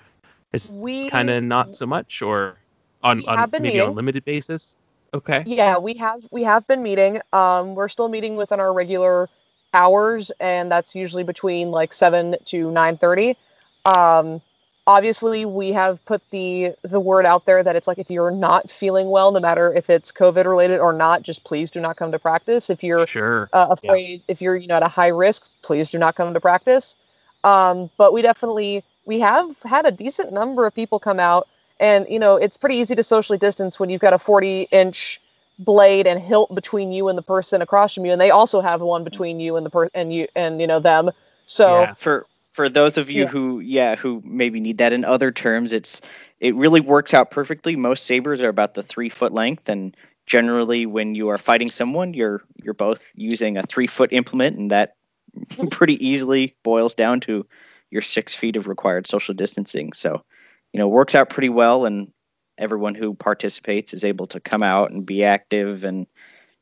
[0.54, 2.58] is We kind of not so much or
[3.02, 3.82] on, on maybe on meeting.
[3.82, 4.78] a limited basis?
[5.16, 5.44] Okay.
[5.48, 7.22] Yeah, we have we have been meeting.
[7.34, 9.28] Um, we're still meeting within our regular
[9.74, 13.38] hours, and that's usually between like seven to nine thirty.
[13.86, 14.42] Um,
[14.88, 18.70] obviously, we have put the the word out there that it's like if you're not
[18.72, 22.12] feeling well, no matter if it's COVID related or not, just please do not come
[22.12, 22.70] to practice.
[22.70, 23.50] If you're Sure.
[23.54, 26.40] uh, afraid if you're you know at a high risk please do not come to
[26.40, 26.96] practice
[27.44, 31.48] um, but we definitely we have had a decent number of people come out
[31.80, 35.22] and you know it's pretty easy to socially distance when you've got a 40 inch
[35.60, 38.82] blade and hilt between you and the person across from you and they also have
[38.82, 39.06] one mm-hmm.
[39.06, 41.12] between you and the per and you and you know them
[41.46, 41.94] so Yeah.
[41.96, 43.28] for for those of you Yeah.
[43.30, 46.02] who yeah who maybe need that in other terms it's
[46.40, 49.96] it really works out perfectly most sabers are about the three foot length and
[50.28, 54.72] generally when you are fighting someone you're you're both using a three foot implement and
[54.72, 54.96] that
[55.72, 57.46] pretty easily boils down to
[57.92, 60.24] your six feet of required social distancing so
[60.72, 62.12] you know works out pretty well and
[62.60, 66.06] everyone who participates is able to come out and be active and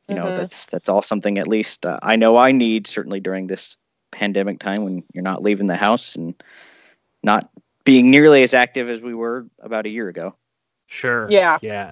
[0.07, 0.35] you know Mhm.
[0.35, 3.75] that's that's all something at least uh, i know i need certainly during this
[4.11, 6.33] pandemic time when you're not leaving the house and
[7.23, 7.49] not
[7.83, 10.33] being nearly as active as we were about a year ago
[10.87, 11.27] Sure.
[11.29, 11.91] yeah Yeah.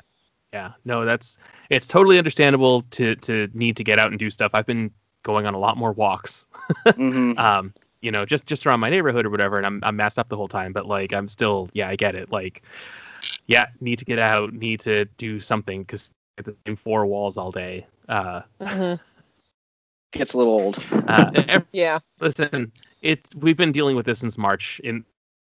[0.53, 0.71] Yeah.
[0.85, 1.37] No, that's
[1.69, 4.51] it's totally understandable to to need to get out and do stuff.
[4.53, 4.89] I've been
[5.23, 6.45] going on a lot more walks.
[6.95, 10.17] hmm Um, you know, just just around my neighborhood or whatever, and I'm I'm masked
[10.17, 12.31] up the whole time, but like I'm still yeah, I get it.
[12.31, 12.61] Like
[13.47, 17.37] yeah, need to get out, need to do something cuz at the same four walls
[17.37, 17.85] all day.
[18.09, 18.99] Uh, Mhm.
[20.11, 24.37] gets a little old uh ev- yeah listen, it's we've been dealing with this since
[24.37, 25.03] March in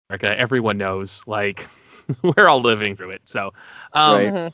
[0.08, 0.38] America.
[0.38, 1.66] Everyone knows like
[2.22, 3.22] we're all living through it.
[3.24, 3.52] So,
[3.92, 4.32] um Right.
[4.32, 4.52] Mhm.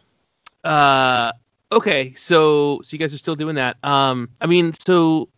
[0.64, 1.32] Uh,
[1.72, 3.76] okay, so so you guys are still doing that.
[3.84, 5.28] Um, I mean, so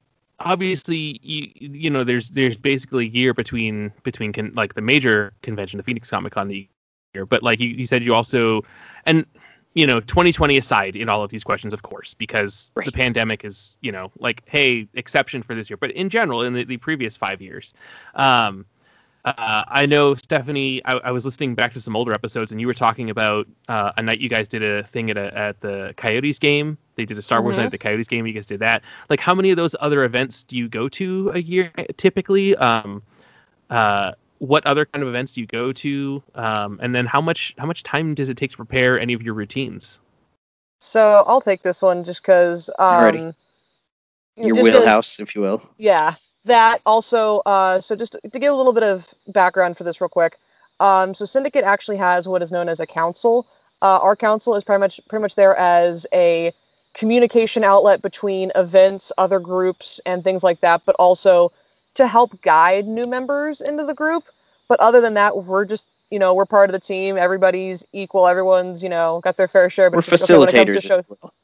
[0.41, 5.33] obviously you you know there's there's basically a year between between con- like the major
[5.43, 6.69] convention, the Phoenix Comic Con, the
[7.15, 8.63] year, but like you, you said, you also
[9.07, 9.25] and
[9.75, 13.79] you know 2020 aside in all of these questions, of course, because the pandemic is
[13.83, 17.17] you know like hey exception for this year, but in general in the, the previous
[17.17, 17.73] five years,
[18.15, 18.65] um,
[19.25, 20.83] uh, I know Stephanie.
[20.85, 23.93] I, I was listening back to some older episodes, and you were talking about uh,
[23.97, 26.79] a night you guys did a thing at a, at the Coyotes game.
[26.95, 27.59] They did a Star Wars Mhm.
[27.59, 28.27] night at the Coyotes game.
[28.27, 28.83] You guys did that.
[29.11, 32.57] Like, how many of those other events do you go to a year typically?
[32.57, 33.03] Um,
[33.71, 36.23] uh, what other kind of events do you go to?
[36.35, 39.23] Um, and then how much how much time does it take to prepare any of
[39.23, 39.99] your routines?
[40.81, 42.71] So I'll take this one just because.
[42.79, 43.35] Um,
[44.37, 45.61] Your just 'cause- wheelhouse, if you will.
[45.79, 47.39] Yeah, that also.
[47.41, 50.39] Uh, so just to give a little bit of background for this, real quick.
[50.81, 53.49] Um, so Syndicate actually has what is known as a council.
[53.83, 56.53] Uh, our council is pretty much pretty much there as a
[56.95, 61.51] communication outlet between events, other groups, and things like that, but also
[61.99, 64.25] to help guide new members into the group.
[64.69, 67.17] But other than that, we're just you know we're part of the team.
[67.19, 68.27] Everybody's equal.
[68.27, 69.91] Everyone's you know got their fair share.
[69.91, 70.83] But We're just, okay, when it comes facilitators.
[70.83, 71.35] show- well.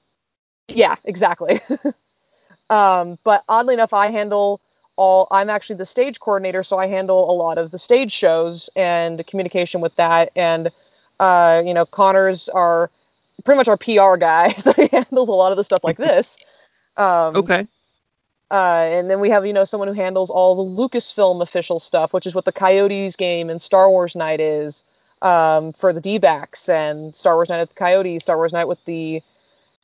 [0.69, 1.61] yeah, exactly.
[2.71, 4.61] um, but oddly enough, I handle
[4.97, 5.29] all.
[5.31, 9.27] I'm actually the stage coordinator, so I handle a lot of the stage shows and
[9.27, 10.31] communication with that.
[10.37, 10.71] And
[11.21, 12.91] uh, you know, Connor's our
[13.45, 16.37] pretty much our PR guy, so he handles a lot of the stuff like this.
[16.97, 17.67] Um, Okay.
[18.55, 22.13] Uh, and then we have, you know, someone who handles all the Lucasfilm official stuff,
[22.13, 24.85] which is what the Coyotes game and Star Wars Night is
[25.23, 28.79] um, for the D-backs and Star Wars Night at the Coyotes, Star Wars Night with
[28.85, 29.21] the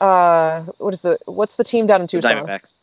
[0.00, 2.46] uh, what is the what's the team down in The Tucson?
[2.46, 2.76] Diamondbacks.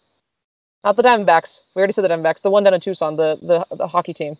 [0.83, 1.63] Not the Diamondbacks.
[1.73, 2.41] We already said the Diamondbacks.
[2.41, 4.35] The one down in Tucson, the the, the hockey team.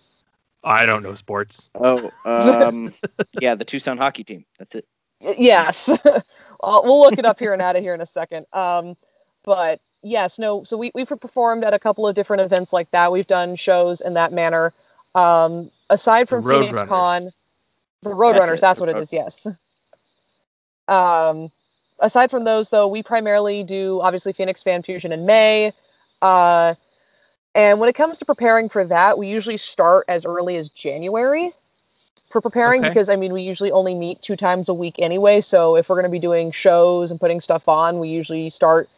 [0.66, 1.70] I don't know sports.
[1.76, 2.94] Oh, um,
[3.40, 4.44] yeah, the Tucson hockey team.
[4.60, 4.86] That's it.
[5.22, 5.90] Yes,
[6.62, 8.46] we'll look it up here and out of here in a second.
[8.52, 8.98] Um,
[9.46, 10.64] but yes, no.
[10.64, 13.12] So we we've performed at a couple of different events like that.
[13.12, 14.74] We've done shows in that manner.
[15.16, 16.90] Um, aside from Road Phoenix Runners.
[16.90, 17.22] Con,
[18.04, 18.50] the Roadrunners.
[18.50, 19.12] That's That's, what it is.
[19.12, 19.48] Yes.
[20.88, 21.52] Um,
[22.00, 25.74] aside from those, though, we primarily do obviously Phoenix Fan Fusion in May.
[26.22, 26.76] Uh,
[27.56, 31.52] and when it comes to preparing for that, we usually start as early as January
[32.30, 32.90] for preparing Okay.
[32.90, 35.42] because I mean we usually only meet two times a week anyway.
[35.42, 38.90] So if we're going to be doing shows and putting stuff on, we usually start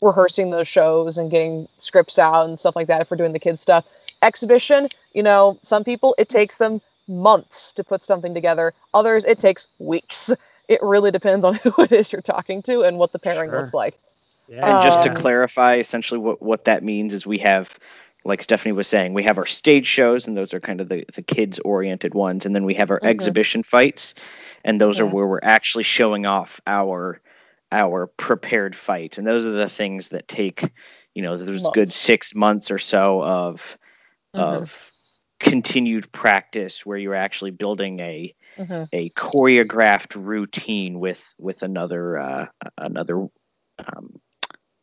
[0.00, 3.00] rehearsing those shows and getting scripts out and stuff like that.
[3.00, 3.84] If we're doing the kids stuff,
[4.22, 8.72] exhibition, you know, some people it takes them months to put something together.
[8.94, 10.32] Others it takes weeks.
[10.68, 13.60] It really depends on who it is you're talking to and what the pairing Sure.
[13.60, 13.98] looks like.
[14.48, 14.66] Yeah.
[14.66, 17.78] And just to Um, clarify, essentially what, what that means is we have,
[18.24, 21.04] like Stephanie was saying, we have our stage shows, and those are kind of the,
[21.14, 22.44] the kids oriented ones.
[22.46, 23.08] And then we have our Mhm.
[23.08, 24.14] exhibition fights,
[24.64, 25.12] and those are Mhm.
[25.12, 27.20] where we're actually showing off our
[27.74, 29.18] our prepared fights.
[29.18, 30.70] And those are the things that take,
[31.14, 33.76] you know, there's good six months or so of
[34.34, 34.40] Mhm.
[34.40, 34.92] of
[35.40, 38.88] continued practice where you're actually building a Mhm.
[38.92, 42.46] a choreographed routine with with another uh,
[42.78, 43.26] another
[43.84, 44.20] um,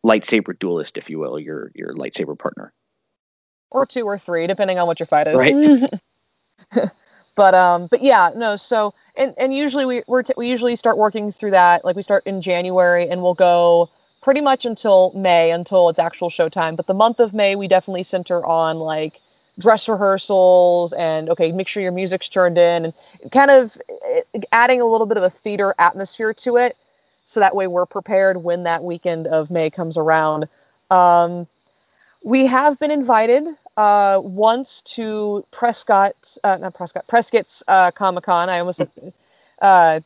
[0.06, 2.74] lightsaber duelist, if you will, your your lightsaber partner.
[3.74, 5.38] or two or three, depending on what your fight is.
[5.38, 5.56] Right.
[7.36, 8.56] but um, but yeah, no.
[8.56, 11.86] So and and usually we we're t- we usually start working through that.
[11.86, 13.90] Like we start in January and we'll go
[14.22, 16.76] pretty much until May until it's actual showtime.
[16.76, 19.20] But the month of May we definitely center on like
[19.60, 24.82] dress rehearsals and okay, make sure your music's turned in and kind of eh, adding
[24.82, 26.78] a little bit of a theater atmosphere to it.
[27.26, 30.48] So that way we're prepared when that weekend of May comes around.
[30.90, 31.48] Um,
[32.24, 38.50] we have been invited uh, once to Prescott, uh, not Prescott, Prescott's uh, Comic Con.
[38.50, 38.82] I almost,
[39.62, 40.00] uh,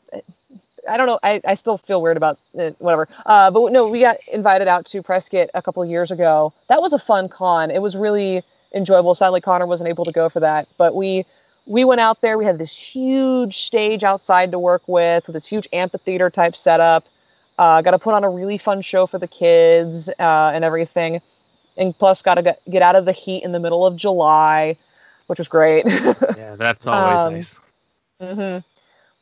[0.89, 1.19] I don't know.
[1.23, 3.07] I, I still feel weird about it, whatever.
[3.25, 6.53] Uh, but no, we got invited out to Prescott a couple years ago.
[6.69, 7.71] That was a fun con.
[7.71, 9.15] It was really enjoyable.
[9.15, 11.25] Sadly, Connor wasn't able to go for that, but we
[11.67, 12.37] we went out there.
[12.37, 17.07] We had this huge stage outside to work with, with this huge amphitheater type setup.
[17.57, 21.21] Uh, got to put on a really fun show for the kids uh, and everything
[21.77, 24.77] and plus got to get, get out of the heat in the middle of July,
[25.27, 25.85] which was great.
[26.35, 27.59] yeah, that's always Um, nice.
[28.21, 28.57] hmm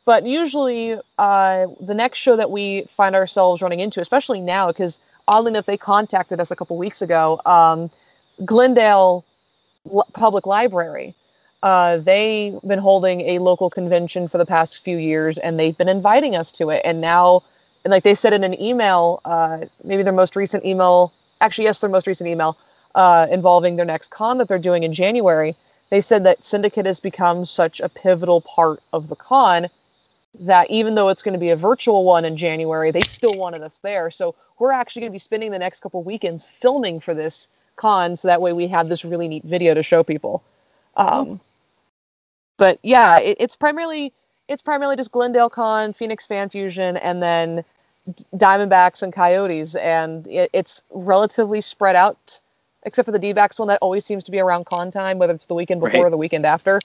[0.04, 5.00] But usually, uh, the next show that we find ourselves running into, especially now, because
[5.28, 7.40] oddly enough, they contacted us a couple weeks ago.
[7.46, 7.90] Um,
[8.44, 9.24] Glendale
[9.92, 11.14] L- Public Library.
[11.62, 15.88] Uh, they've been holding a local convention for the past few years, and they've been
[15.88, 16.82] inviting us to it.
[16.84, 17.42] And now,
[17.84, 21.12] and like they said in an email, uh, maybe their most recent email,
[21.44, 22.56] actually, yes, their most recent email
[22.94, 25.54] uh, involving their next con that they're doing in January.
[25.90, 29.68] They said that Syndicate has become such a pivotal part of the con
[30.40, 33.62] that even though it's going to be a virtual one in January, they still wanted
[33.62, 34.10] us there.
[34.10, 38.16] So we're actually going to be spending the next couple weekends filming for this con,
[38.16, 40.42] so that way we have this really neat video to show people.
[40.96, 41.40] Um,
[42.56, 44.12] but yeah, it, it's primarily
[44.48, 47.64] it's primarily just Glendale Con, Phoenix Fan Fusion, and then
[48.34, 52.38] Diamondbacks and Coyotes, and it, it's relatively spread out,
[52.84, 55.46] except for the D-backs one that always seems to be around con time, whether it's
[55.46, 56.06] the weekend before Right.
[56.06, 56.80] or the weekend after.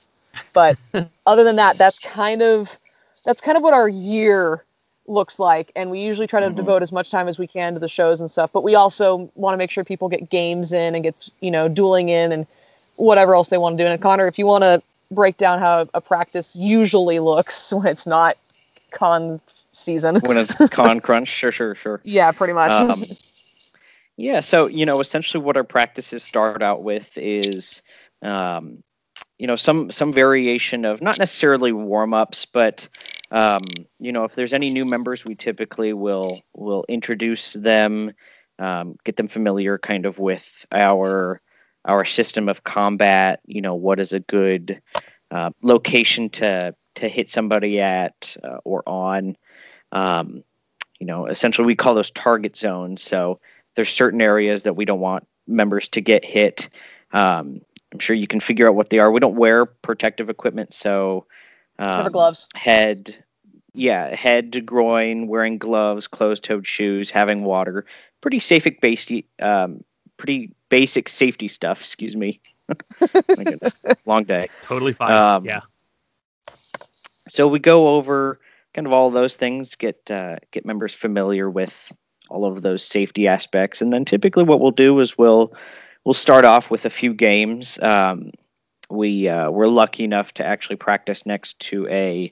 [0.53, 0.77] But
[1.25, 2.77] other than that, that's kind of
[3.25, 4.63] that's kind of what our year
[5.08, 6.55] looks like and we usually try to Mhm.
[6.55, 9.29] devote as much time as we can to the shows and stuff but we also
[9.34, 12.45] want to make sure people get games in and get you know dueling in and
[12.95, 14.79] whatever else they want to do and connor if you want to
[15.10, 18.38] break down how a practice usually looks when it's not
[18.91, 19.41] con
[19.80, 22.02] season when it's con crunch, sure, sure, sure.
[22.04, 23.06] yeah pretty much Um,
[24.20, 27.82] yeah, so you know, essentially, what our practices start out with is,
[28.22, 28.84] um,
[29.38, 32.86] you know, some some variation of not necessarily warm ups, but
[33.32, 33.62] um,
[33.98, 38.12] you know, if there's any new members, we typically will will introduce them,
[38.60, 41.39] um, get them familiar, kind of with our
[41.86, 43.39] our system of combat.
[43.46, 44.82] You know, what is a good
[45.32, 49.38] uh, location to to hit somebody at uh, or on.
[49.91, 50.43] Um,
[50.99, 53.02] you know, essentially, we call those target zones.
[53.02, 53.39] So
[53.75, 56.69] there's certain areas that we don't want members to get hit.
[57.12, 59.12] Um, I'm sure you can figure out what they are.
[59.12, 61.25] We don't wear protective equipment, so
[61.80, 63.23] except um, gloves head,
[63.73, 67.86] yeah, head to groin, wearing gloves, closed-toed shoes, having water.
[68.21, 69.84] Pretty safe, basic, um,
[70.17, 71.80] pretty basic safety stuff.
[71.80, 72.39] Excuse me.
[73.36, 74.49] My goodness, long day.
[74.62, 75.12] Totally fine.
[75.12, 75.62] Um, yeah.
[77.28, 78.39] So we go over
[78.73, 81.91] kind of all those things, get uh, get members familiar with
[82.29, 85.53] all of those safety aspects, and then typically what we'll do is we'll
[86.05, 87.79] we'll start off with a few games.
[87.82, 88.32] Um,
[88.89, 92.32] we uh, we're lucky enough to actually practice next to a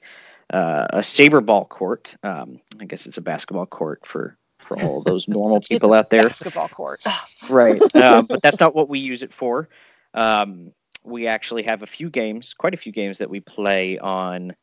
[0.53, 2.15] uh, a saber ball court.
[2.23, 6.23] Um, I guess it's a basketball court for for all those normal people out there.
[6.23, 7.01] basketball court.
[7.49, 7.81] Right.
[7.95, 9.69] Uh, but that's not what we use it for.
[10.13, 10.73] Um,
[11.05, 14.53] we actually have a few games quite a few games that we play on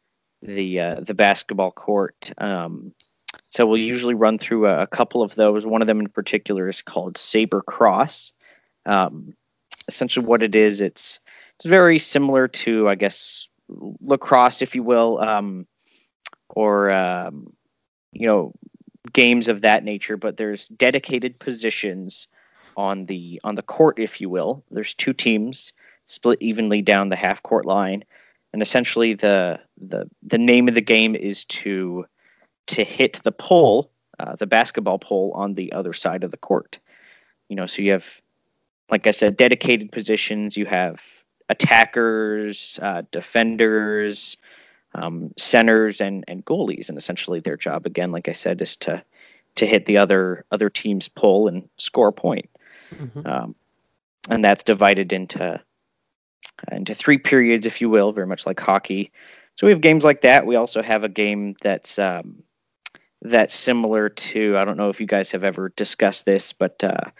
[0.45, 2.33] the uh, the basketball court.
[2.39, 2.93] Um,
[3.51, 5.67] so we'll usually run through a, a couple of those.
[5.67, 8.33] One of them in particular is called saber cross.
[8.87, 9.35] Um,
[9.89, 11.19] essentially what it is it's
[11.57, 13.51] it's very similar to i guess
[14.01, 15.67] lacrosse if you will um,
[16.51, 17.53] or um,
[18.13, 18.53] you know
[19.13, 22.29] games of that nature but there's dedicated positions
[22.77, 24.65] on the on the court if you will.
[24.71, 25.73] There's two teams
[26.07, 28.05] split evenly down the half court line
[28.55, 32.07] and essentially the the the name of the game is to
[32.69, 33.91] to hit the pole
[34.21, 36.79] uh, the basketball pole on the other side of the court.
[37.49, 38.07] You know so you have
[38.91, 40.57] like i said dedicated positions.
[40.57, 41.03] You have
[41.49, 44.37] attackers uh, defenders
[44.95, 46.89] um, centers and and goalies.
[46.89, 49.03] And essentially their job again like i said is to
[49.57, 52.49] to hit the other other team's pole and score a point.
[52.93, 53.27] Mhm.
[53.27, 53.57] um,
[54.31, 55.61] and that's divided into
[56.73, 59.13] into three periods, if you will, very much like hockey.
[59.57, 60.47] So we have games like that.
[60.47, 62.43] We also have a game that's um,
[63.23, 67.11] that's similar to I don't know if you guys have ever discussed this, but uh,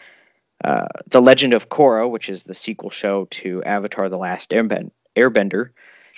[0.65, 4.91] uh, the Legend of Korra, which is the sequel show to Avatar: The Last Airbend-
[5.17, 5.71] Airbender,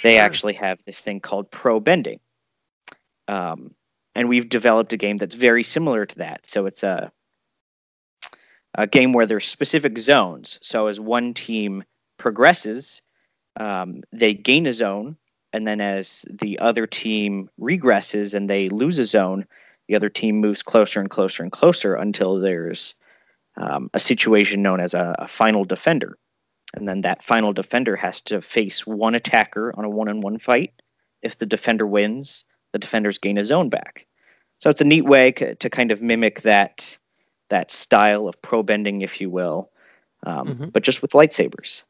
[0.03, 2.21] they actually have this thing called pro bending.
[3.29, 3.75] Um,
[4.15, 6.47] and we've developed a game that's very similar to that.
[6.47, 7.13] So it's a
[8.77, 10.59] a game where there's specific zones.
[10.63, 11.85] So as one team
[12.19, 13.03] progresses,
[13.57, 15.16] um, they gain a zone,
[15.53, 19.47] and then as the other team regresses and they lose a zone,
[19.88, 22.95] the other team moves closer and closer and closer until there's
[23.57, 26.19] um, a situation known as a, a final defender.
[26.75, 30.38] And then that final defender has to face one attacker on a one on one
[30.38, 30.73] fight.
[31.23, 34.07] If the defender wins, the defenders gain a zone back.
[34.59, 36.99] So it's a neat way c- to kind of mimic that
[37.49, 39.71] that style of pro bending, if you will,
[40.27, 40.73] um, Mhm.
[40.73, 41.83] but just with lightsabers.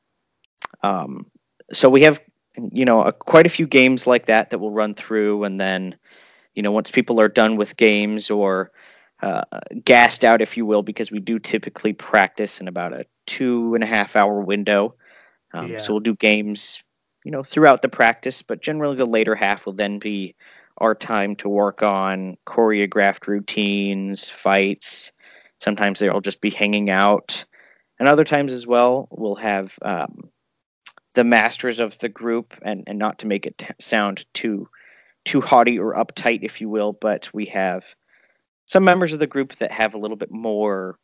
[0.83, 1.26] Um,
[1.72, 2.20] so we have,
[2.72, 5.96] you know, a, quite a few games like that that we'll run through, and then,
[6.55, 8.70] you know, once people are done with games or
[9.22, 9.42] uh,
[9.85, 13.83] gassed out, if you will, because we do typically practice in about a two and
[13.83, 14.94] a half hour window.
[15.55, 15.79] Um, Yeah.
[15.79, 16.83] So we'll do games,
[17.24, 20.35] you know, throughout the practice, but generally the later half will then be
[20.79, 25.12] our time to work on choreographed routines, fights.
[25.61, 27.44] Sometimes they'll just be hanging out.
[27.98, 30.29] And other times as well, we'll have um,
[31.16, 34.68] the masters of the group, and, and not to make it t- sound too
[35.24, 37.85] too haughty or uptight, if you will, but we have
[38.66, 41.01] some members of the group that have a little bit more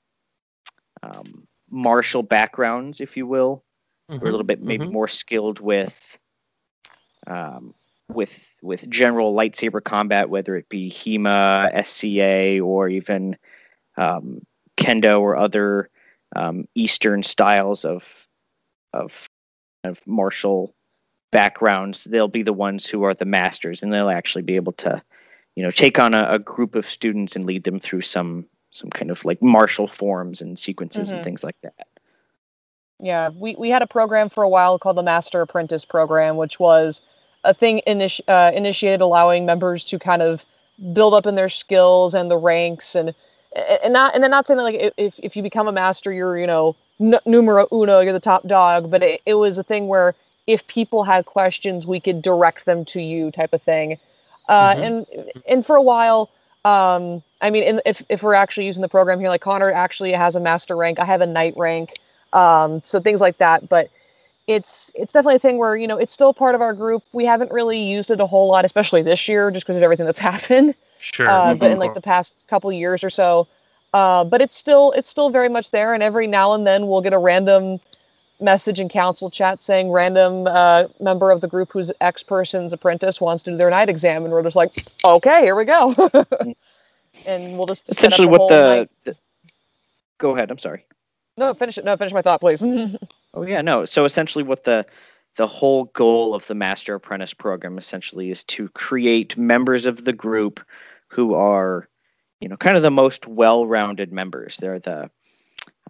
[1.02, 3.64] um, martial backgrounds, if you will,
[4.08, 4.92] or a little bit maybe mhm.
[4.92, 6.18] more skilled with
[7.26, 7.74] um,
[8.08, 13.36] with with general lightsaber combat, whether it be HEMA, SCA, or even
[13.96, 14.42] um,
[14.76, 15.88] kendo or other
[16.36, 18.28] um, Eastern styles of
[18.92, 19.26] of
[19.84, 20.74] of martial
[21.30, 22.04] backgrounds.
[22.04, 25.02] They'll be the ones who are the masters, and they'll actually be able to,
[25.56, 28.88] you know, take on a, a group of students and lead them through some some
[28.88, 31.16] kind of like martial forms and sequences Mhm.
[31.16, 31.86] and things like that.
[33.00, 36.58] Yeah, we, we had a program for a while called the Master Apprentice Program, which
[36.58, 37.02] was
[37.44, 40.46] a thing initi- uh, initiated allowing members to kind of
[40.94, 43.14] build up in their skills and the ranks and
[43.82, 46.38] and not and then not saying that, like if if you become a master you're
[46.38, 49.88] you know n- numero uno you're the top dog but it, it was a thing
[49.88, 50.14] where
[50.46, 53.98] if people had questions we could direct them to you type of thing
[54.48, 54.86] uh, Mhm.
[54.86, 55.06] and
[55.48, 56.30] and for a while
[56.64, 60.12] um, I mean in, if if we're actually using the program here like Connor actually
[60.12, 61.94] has a master rank I have a knight rank
[62.32, 63.90] um, so things like that but
[64.48, 67.24] it's it's definitely a thing where you know it's still part of our group we
[67.24, 70.18] haven't really used it a whole lot especially this year just because of everything that's
[70.32, 71.28] happened Sure.
[71.28, 71.80] uh, but in Mhm.
[71.80, 73.46] like the past couple years or so.
[73.92, 77.00] Uh, but it's still it's still very much there, and every now and then we'll
[77.00, 77.78] get a random
[78.40, 83.20] message in council chat saying random uh, member of the group who's ex person's apprentice
[83.20, 85.94] wants to do their knight exam, and we're just like, okay, here we go,
[87.26, 89.16] and we'll just Essentially, what the, the.
[90.18, 90.50] Go ahead.
[90.50, 90.84] I'm sorry.
[91.36, 92.62] no finish it no finish my thought please.
[93.34, 93.86] Oh yeah, no.
[93.86, 94.84] So essentially, what the
[95.36, 100.12] the whole goal of the Master Apprentice program essentially is to create members of the
[100.12, 100.60] group
[101.08, 101.88] who are,
[102.42, 104.56] you know, kind of the most well-rounded members.
[104.56, 105.08] They're the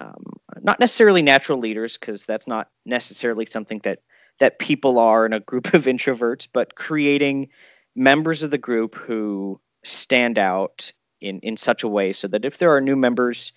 [0.02, 4.00] um, not necessarily natural leaders because that's not necessarily something that
[4.38, 7.48] that people are in a group of introverts, but creating
[7.96, 10.92] members of the group who stand out
[11.22, 13.52] in in such a way so that if there are new members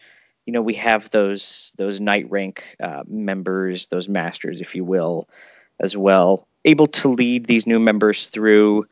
[0.46, 5.28] you know we have those those knight rank uh, members those masters if you will
[5.80, 8.86] as well able to lead these new members through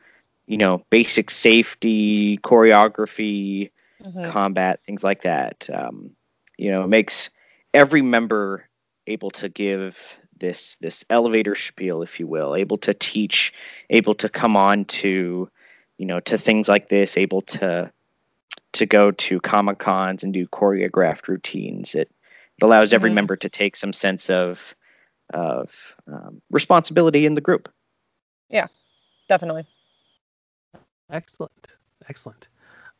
[0.46, 3.70] you know basic safety choreography
[4.04, 4.24] Mhm.
[4.24, 6.10] combat things like that um,
[6.58, 7.30] you know makes
[7.72, 8.68] every member
[9.06, 13.52] able to give this this elevator spiel if you will able to teach
[13.90, 15.48] able to come on to
[15.98, 17.90] you know to things like this able to
[18.72, 22.10] to go to comic cons and do choreographed routines it,
[22.58, 23.14] it allows every Mhm.
[23.14, 24.74] member to take some sense of
[25.32, 27.68] of um, responsibility in the group
[28.50, 28.66] Yeah,
[29.28, 29.66] Definitely.
[31.10, 31.78] Excellent.
[32.08, 32.48] Excellent.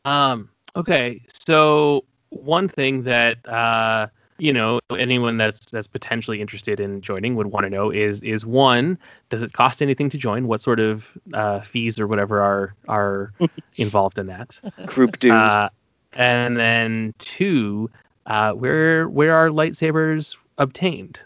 [0.05, 4.07] Um, okay, so one thing that uh,
[4.37, 8.45] you know anyone that's that's potentially interested in joining would want to know is is
[8.45, 8.97] one,
[9.29, 10.47] does it cost anything to join?
[10.47, 13.31] What sort of uh, fees or whatever are are
[13.77, 14.59] involved in that?
[14.85, 15.69] group dues Uh,
[16.13, 17.89] and then two,
[18.25, 21.21] uh, where where are lightsabers obtained?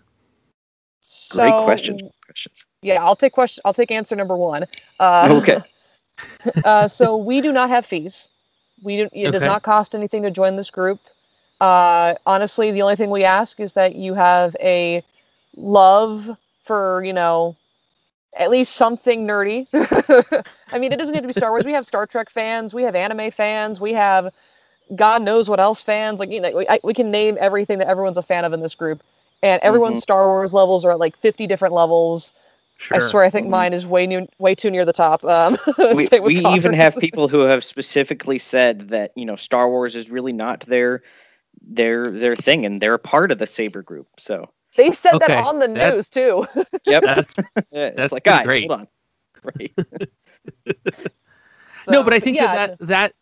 [1.32, 3.62] great So, questions questions Yeah, I'll take question.
[3.66, 4.66] I'll take answer number one.
[5.00, 5.58] Uh, Okay.
[6.64, 8.28] uh, so we do not have fees.
[8.82, 11.00] We it does not cost anything to join this group.
[11.60, 15.04] Uh, honestly, the only thing we ask is that you have a
[15.56, 16.30] love
[16.64, 17.56] for you know
[18.38, 19.68] at least something nerdy.
[20.72, 21.66] I mean, it doesn't need to be Star Wars.
[21.66, 22.74] We have Star Trek fans.
[22.74, 23.82] We have anime fans.
[23.82, 24.34] We have
[24.96, 26.20] God knows what else fans.
[26.20, 28.62] Like you know, we, I, we can name everything that everyone's a fan of in
[28.62, 29.02] this group.
[29.42, 32.34] And everyone's Star Wars levels are at like 50 different levels.
[32.80, 32.96] Sure.
[32.96, 35.22] I swear, I think mine is way new, way too near the top.
[35.26, 35.58] Um,
[35.94, 39.70] we, same with we even have people who have specifically said that you know Star
[39.70, 41.04] Wars is really not their
[41.62, 44.08] their their thing, and they're a part of the Saber group.
[44.18, 46.48] So They said Okay, that on the that- news too.
[46.86, 47.36] yep, That's
[47.72, 48.70] Yeah, that's like guys, great.
[48.72, 48.88] hold on,
[49.44, 49.74] right?
[51.90, 53.14] no, but I think yeah, that that that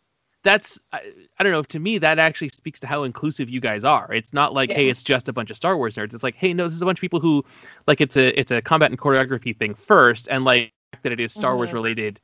[0.42, 1.62] that's I, I don't know.
[1.62, 4.12] To me, that actually speaks to how inclusive you guys are.
[4.12, 6.14] It's not like, hey, it's just a bunch of Star Wars nerds.
[6.14, 7.44] It's like, hey, no, this is a bunch of people who
[7.86, 10.72] like it's a it's a combat and choreography thing first, and like
[11.02, 11.74] that it is Star Wars Mhm.
[11.74, 12.20] related.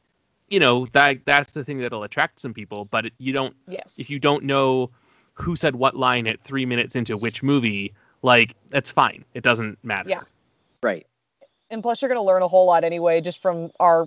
[0.48, 2.84] You know that that's the thing that'll attract some people.
[2.86, 3.96] But you don't yes.
[3.98, 4.90] if you don't know
[5.34, 7.92] who said what line at three minutes into which movie,
[8.22, 9.24] like that's fine.
[9.34, 10.08] It doesn't matter.
[10.10, 10.20] Yeah.
[10.82, 11.06] right.
[11.70, 14.06] and plus, you're going to learn a whole lot anyway, just from our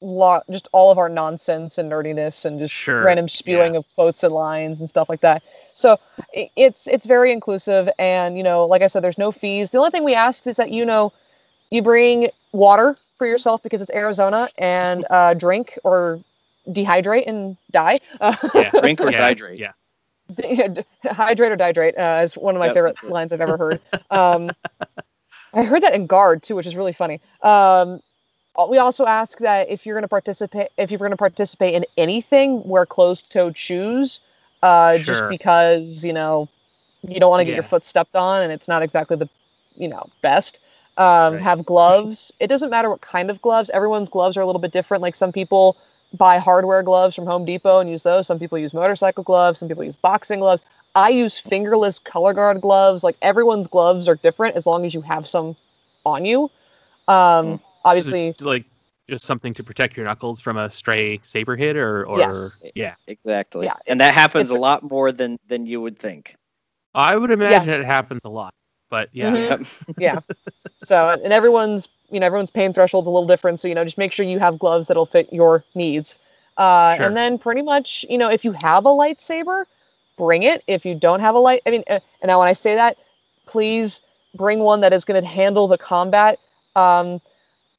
[0.00, 4.22] lot, just all of our nonsense and nerdiness, and just Sure, random spewing of quotes
[4.22, 5.42] and lines and stuff like that.
[5.74, 5.96] So
[6.36, 9.70] i- it's it's very inclusive, and you know, like I said, there's no fees.
[9.70, 11.12] The only thing we ask is that you know,
[11.70, 16.20] you bring water for yourself because it's Arizona, and uh, drink or
[16.68, 17.98] dehydrate and die.
[18.54, 18.70] Yeah.
[18.80, 19.58] Drink or yeah, hydrate.
[19.58, 19.72] Yeah.
[20.34, 23.56] D- d- hydrate or dihydrate uh, is one of my Yep, favorite lines I've ever
[23.56, 23.80] heard.
[24.10, 24.54] Um,
[25.52, 27.20] I heard that in Guard too, which is really funny.
[27.42, 27.98] Um, uh,
[28.68, 31.84] we also ask that if you're going to participate, if you're going to participate in
[31.96, 34.20] anything, wear closed-toed shoes,
[34.62, 36.48] uh, just because you know
[37.06, 39.28] you don't want to get your foot stepped on, and it's not exactly the
[39.76, 40.60] you know best.
[40.96, 41.42] Um, Right.
[41.42, 42.32] Have gloves.
[42.40, 43.70] It doesn't matter what kind of gloves.
[43.70, 45.02] Everyone's gloves are a little bit different.
[45.02, 45.76] Like some people
[46.14, 48.26] buy hardware gloves from Home Depot and use those.
[48.26, 49.60] Some people use motorcycle gloves.
[49.60, 50.62] Some people use boxing gloves.
[50.94, 53.04] I use fingerless color guard gloves.
[53.04, 55.54] Like everyone's gloves are different as long as you have some
[56.04, 56.50] on you.
[57.06, 57.60] Um,
[57.96, 58.64] Is it obviously, like
[59.08, 62.58] just something to protect your knuckles from a stray saber hit, or or Yes.
[62.74, 62.94] yeah.
[63.06, 63.66] Exactly.
[63.66, 66.34] Yeah, and that happens it's- a lot more than than you would think.
[66.94, 68.52] I would imagine it happens a lot.
[68.90, 69.30] but yeah.
[69.30, 69.66] Mhm.
[69.98, 70.18] yeah.
[70.78, 73.60] So and everyone's you know everyone's pain threshold's a little different.
[73.60, 76.18] So you know just make sure you have gloves that'll fit your needs.
[76.56, 77.06] Uh, Sure.
[77.06, 79.64] And then pretty much you know if you have a lightsaber,
[80.16, 80.62] bring it.
[80.66, 82.96] If you don't have a light, I mean, uh, and now when I say that,
[83.46, 84.02] please
[84.34, 86.38] bring one that is going to handle the combat.
[86.76, 87.20] Um,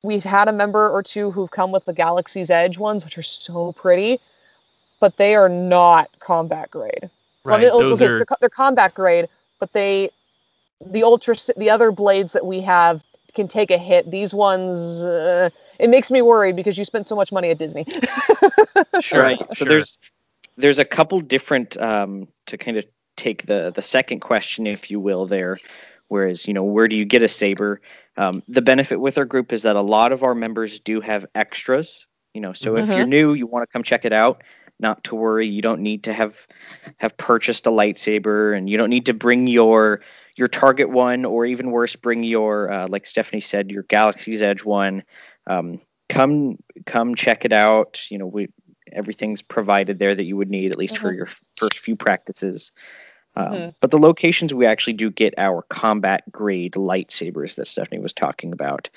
[0.03, 3.23] we've had a member or two who've come with the Galaxy's Edge ones, which are
[3.23, 4.19] so pretty,
[4.99, 7.09] but they are not combat grade.
[7.43, 7.61] Well, Right.
[7.61, 9.27] they- Those okay, so are they're, they're combat grade,
[9.59, 10.09] but they,
[10.85, 14.09] the ultra, the other blades that we have can take a hit.
[14.11, 17.85] These ones, uh, it makes me worried because you spent so much money at Disney.
[18.99, 19.21] sure.
[19.21, 19.39] right.
[19.39, 19.67] So sure.
[19.67, 19.97] there's
[20.57, 22.85] there's a couple different um, to kind of
[23.15, 25.57] take the the second question, if you will, there.
[26.07, 27.81] Whereas you know, where do you get a saber?
[28.20, 31.26] Um, the benefit with our group is that a lot of our members do have
[31.36, 32.05] extras.
[32.34, 34.43] You know, so if you're new, you want to come check it out.
[34.80, 36.38] Not to worry, you don't need to have
[36.97, 40.01] have purchased a lightsaber, and you don't need to bring your
[40.36, 44.63] your target one, or even worse, bring your uh, like Stephanie said, your Galaxy's Edge
[44.63, 45.03] one.
[45.47, 47.99] Um, come come check it out.
[48.09, 48.49] You know, we
[48.91, 51.17] everything's provided there that you would need at least for Mhm.
[51.17, 52.72] your first few practices.
[53.39, 53.73] Um, Mhm.
[53.79, 58.51] But the locations we actually do get our combat grade lightsabers that Stephanie was talking
[58.51, 58.89] about.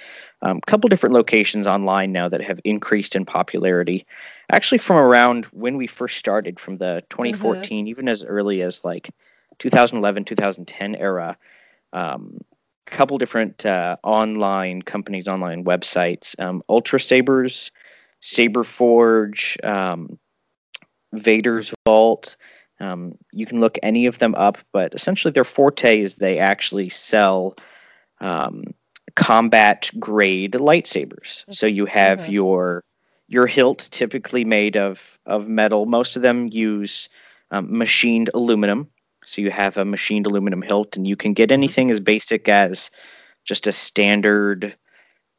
[0.43, 4.05] A um, couple different locations online now that have increased in popularity.
[4.51, 9.11] Actually, from around when we first started, from the 2014, even as early as like
[9.59, 11.37] 2011, 2010 era.
[11.93, 12.39] Um,
[12.87, 16.39] couple different uh, online companies, online websites.
[16.39, 17.71] Um, Ultra Sabers,
[18.21, 20.19] Saber Forge, um,
[21.13, 22.37] Vader's Vault.
[22.83, 26.91] Um, you can look any of them up, but essentially their forte is they actually
[26.91, 27.57] sell
[28.21, 28.65] um,
[29.17, 31.45] combat grade lightsabers.
[31.51, 32.29] So you have Mhm.
[32.29, 32.85] your
[33.29, 35.87] your hilt, typically made of of metal.
[35.87, 37.09] Most of them use
[37.53, 38.89] um, machined aluminum.
[39.25, 42.91] So you have a machined aluminum hilt, and you can get anything as basic as
[43.45, 44.77] just a standard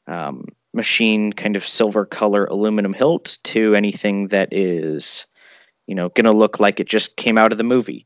[0.08, 5.26] um, machine kind of silver color aluminum hilt to anything that is,
[5.88, 8.06] you know, going to look like it just came out of the movie.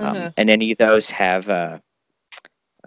[0.00, 0.32] Um, Mhm.
[0.36, 1.82] and any of those have a,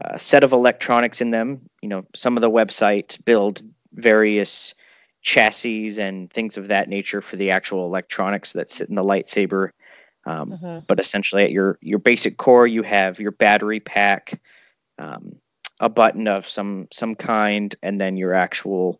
[0.02, 1.62] a set of electronics in them.
[1.82, 3.62] You know, some of the websites build
[3.94, 4.74] various
[5.22, 9.70] chassis and things of that nature for the actual electronics that sit in the lightsaber.
[10.26, 10.86] Um, Mhm.
[10.88, 14.40] but essentially at your your basic core you have your battery pack
[15.00, 15.36] um,
[15.80, 19.00] a button of some some kind and then your actual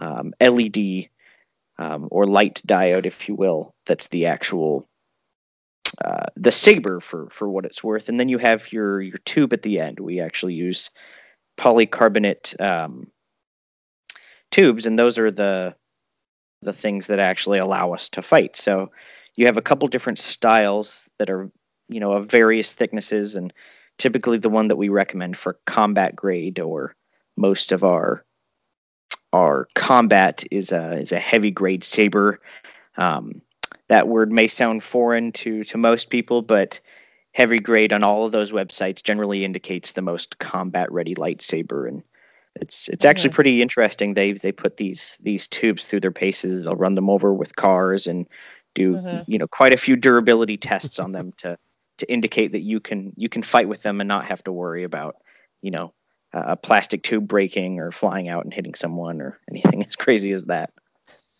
[0.00, 1.08] um, led
[1.82, 4.88] um, or light diode if you will that's the actual
[6.04, 8.08] uh, the saber for for what it's worth.
[8.08, 10.00] And then you have your your tube at the end.
[10.00, 10.90] We actually use
[11.58, 13.08] polycarbonate um,
[14.50, 15.74] tubes and those are the
[16.62, 18.56] the things that actually allow us to fight.
[18.56, 18.90] So
[19.36, 21.50] you have a couple different styles that are
[21.88, 23.52] you know of various thicknesses and
[23.98, 26.96] typically the one that we recommend for combat grade or
[27.36, 28.24] most of our
[29.32, 32.40] our combat is a is a heavy grade saber.
[32.96, 33.42] Um,
[33.88, 36.80] that word may sound foreign to to most people but
[37.32, 41.88] heavy grade on all of those websites generally indicates the most combat ready lightsaber.
[41.88, 42.02] And
[42.56, 44.14] it's it's actually pretty interesting.
[44.14, 46.62] They they put these these tubes through their paces.
[46.62, 48.26] They'll run them over with cars and
[48.74, 49.24] do Mhm.
[49.26, 51.58] you know quite a few durability tests on them to
[51.98, 54.84] to indicate that you can you can fight with them and not have to worry
[54.84, 55.16] about
[55.62, 55.92] you know
[56.32, 60.44] a plastic tube breaking or flying out and hitting someone or anything as crazy as
[60.44, 60.72] that.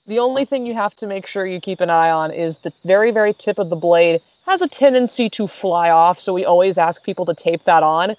[0.06, 2.72] The only thing you have to make sure you keep an eye on is the
[2.84, 6.18] very, very tip of the blade has a tendency to fly off.
[6.18, 8.16] So we always ask people to tape that on.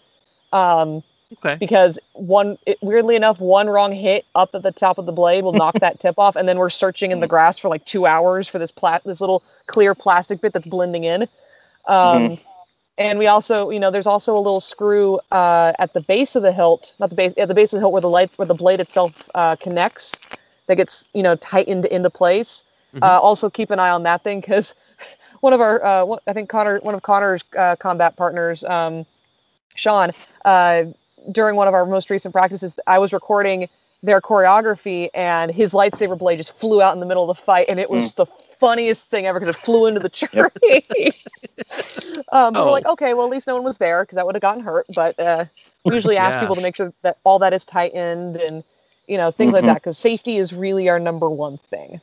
[0.53, 1.03] Um,
[1.43, 1.55] Okay.
[1.55, 5.43] because one, it, weirdly enough, one wrong hit up at the top of the blade
[5.43, 8.05] will knock that tip off, and then we're searching in the grass for like two
[8.05, 11.27] hours for this pla- this little clear plastic bit that's blending in.
[11.87, 12.37] Um,
[12.97, 16.43] And we also, you know, there's also a little screw uh, at the base of
[16.43, 18.45] the hilt, not the base, at the base of the hilt where the light, where
[18.45, 20.15] the blade itself uh, connects,
[20.67, 22.63] that gets, you know, tightened into place.
[23.01, 24.75] Uh, also, keep an eye on that thing because
[25.41, 29.05] one of our, uh, one, I think Connor, one of Connor's uh, combat partners, um,
[29.73, 30.11] Sean,
[30.45, 30.83] uh,
[31.31, 33.67] during one of our most recent practices, I was recording
[34.03, 37.65] their choreography, and his lightsaber blade just flew out in the middle of the fight,
[37.69, 38.25] and it was the
[38.63, 40.09] funniest thing ever because it flew into the
[40.63, 41.13] tree.
[42.31, 42.63] um, Oh.
[42.63, 44.63] we're like, okay, well, at least no one was there because that would have gotten
[44.63, 44.85] hurt.
[44.89, 45.45] But uh,
[45.83, 46.39] we usually ask Yeah.
[46.39, 48.63] people to make sure that all that is tightened and
[49.07, 49.73] you know things like Mhm.
[49.73, 52.01] that because safety is really our number one thing.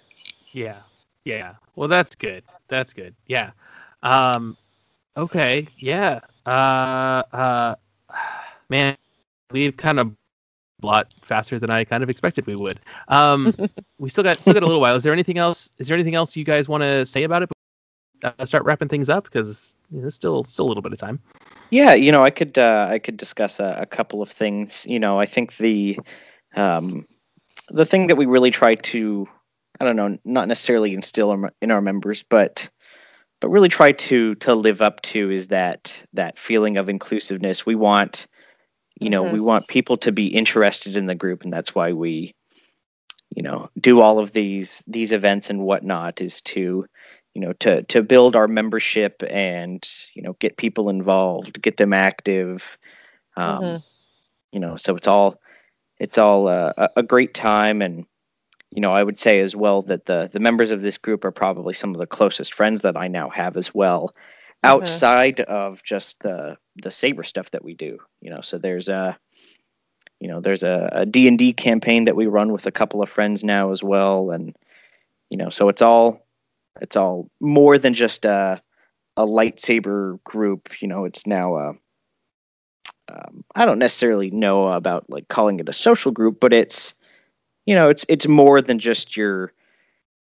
[0.52, 0.82] Yeah.
[1.24, 1.56] Yeah.
[1.76, 2.44] Well, that's good.
[2.68, 3.14] That's good.
[3.26, 3.52] Yeah.
[4.02, 4.56] Um
[5.16, 5.68] okay.
[5.78, 6.20] Yeah.
[6.46, 7.74] Uh uh
[8.70, 8.96] man,
[9.50, 10.12] we've kind of
[10.86, 12.80] lot faster than I kind of expected we would.
[13.08, 13.54] Um
[13.98, 14.96] we still got still got a little while.
[14.96, 17.50] Is there anything else is there anything else you guys want to say about it?
[18.22, 20.98] Uh, start wrapping things up because you know, there's still still a little bit of
[20.98, 21.18] time.
[21.70, 24.84] Yeah, you know, I could uh, I could discuss a, a couple of things.
[24.88, 25.98] You know, I think the
[26.54, 27.06] um,
[27.68, 29.26] the thing that we really try to
[29.80, 32.68] I don't know, not necessarily instill in- in our members, but
[33.40, 37.64] but really try to to live up to is that that feeling of inclusiveness.
[37.64, 38.26] We want
[39.00, 39.32] you know Mhm.
[39.32, 42.34] we want people to be interested in the group, and that's why we
[43.34, 46.86] you know do all of these these events and whatnot is to
[47.34, 51.92] you know to to build our membership and you know get people involved get them
[51.92, 52.78] active
[53.36, 53.82] um Mhm.
[54.52, 55.40] you know so it's all
[55.98, 58.04] it's all uh, a, a great time and
[58.70, 61.32] you know i would say as well that the the members of this group are
[61.32, 64.14] probably some of the closest friends that i now have as well
[64.62, 69.18] outside of just the the saber stuff that we do you know so there's a
[70.20, 73.42] you know there's a, a d&d campaign that we run with a couple of friends
[73.42, 74.30] now as well.
[74.30, 74.54] And
[75.30, 76.26] you know so it's all
[76.80, 78.60] it's all more than just a
[79.16, 81.68] a lightsaber group you know it's now a
[83.08, 86.94] um, i don't necessarily know about like calling it a social group but it's
[87.66, 89.52] you know it's it's more than just your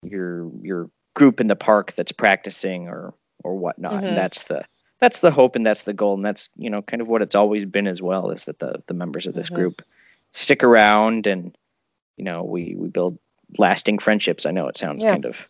[0.04, 3.14] your your group in the park that's practicing or
[3.48, 4.08] or whatnot Mhm.
[4.10, 4.66] and that's the
[5.00, 7.36] that's the hope and that's the goal and that's you know kind of what it's
[7.36, 9.56] always been as well is that the the members of this Mhm.
[9.56, 9.82] group
[10.34, 11.58] stick around and
[12.18, 13.18] you know we we build
[13.58, 15.12] lasting friendships i know it sounds Yeah.
[15.14, 15.48] kind of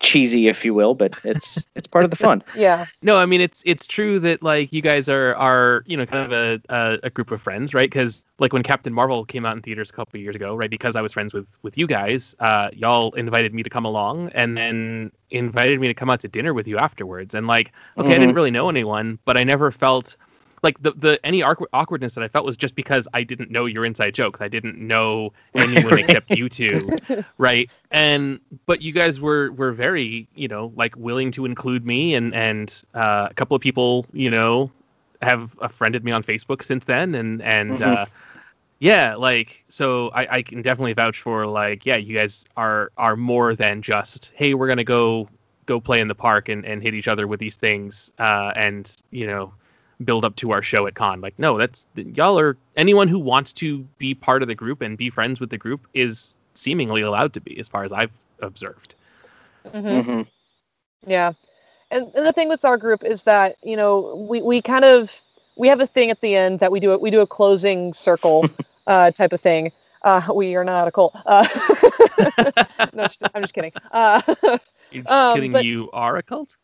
[0.00, 2.86] cheesy if you will but it's it's part of the fun Yeah.
[3.02, 6.24] No, I mean it's it's true that like you guys are are you know kind
[6.24, 7.88] of a a, a group of friends, right?
[7.90, 10.70] Because like when Captain Marvel came out in theaters a couple of years ago, right?
[10.70, 14.30] Because I was friends with with you guys, uh, y'all invited me to come along,
[14.34, 17.34] and then invited me to come out to dinner with you afterwards.
[17.34, 20.16] And like, okay, I didn't really know anyone, but I never felt
[20.62, 23.66] like the the any awkward, awkwardness that I felt was just because I didn't know
[23.66, 24.40] your inside jokes.
[24.40, 26.90] I didn't know anyone except you two,
[27.38, 27.70] right?
[27.90, 32.34] And but you guys were were very you know like willing to include me, and
[32.34, 34.70] and uh, a couple of people you know
[35.22, 37.78] have friended me on Facebook since then, and and.
[37.78, 37.96] Mhm.
[37.96, 38.06] Uh,
[38.80, 43.16] yeah, like so I, I can definitely vouch for like yeah, you guys are are
[43.16, 45.28] more than just hey, we're gonna go
[45.66, 49.02] go play in the park and, and hit each other with these things uh, and
[49.10, 49.52] you know
[50.04, 53.52] build up to our show at con like no that's y'all are anyone who wants
[53.52, 57.32] to be part of the group and be friends with the group is seemingly allowed
[57.32, 58.94] to be as far as i've observed
[59.72, 60.26] hmm Mhm.
[61.06, 61.32] Yeah.
[61.90, 65.22] And, and the thing with our group is that, you know, we, we kind of
[65.56, 67.92] we have a thing at the end that we do it we do a closing
[67.94, 68.48] circle
[68.86, 69.72] uh, type of thing.
[70.02, 71.14] Uh, we are not a cult.
[71.26, 71.46] Uh,
[72.92, 73.72] no, I'm just kidding.
[73.92, 74.20] Uh,
[74.90, 76.56] you're just Um, kidding but- you are a cult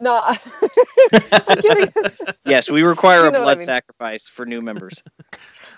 [0.00, 0.20] no,
[1.48, 1.92] I'm kidding.
[2.44, 3.72] yes we require You a know what I blood mean.
[3.72, 5.02] sacrifice for new members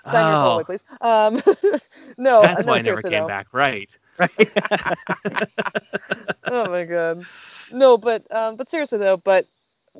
[0.04, 0.84] Sign your soul Oh, away, please.
[1.00, 1.42] Um,
[2.18, 3.26] no, that's no, why i never came though.
[3.26, 3.98] back right
[6.46, 7.26] oh my god
[7.72, 9.46] no but um but seriously though but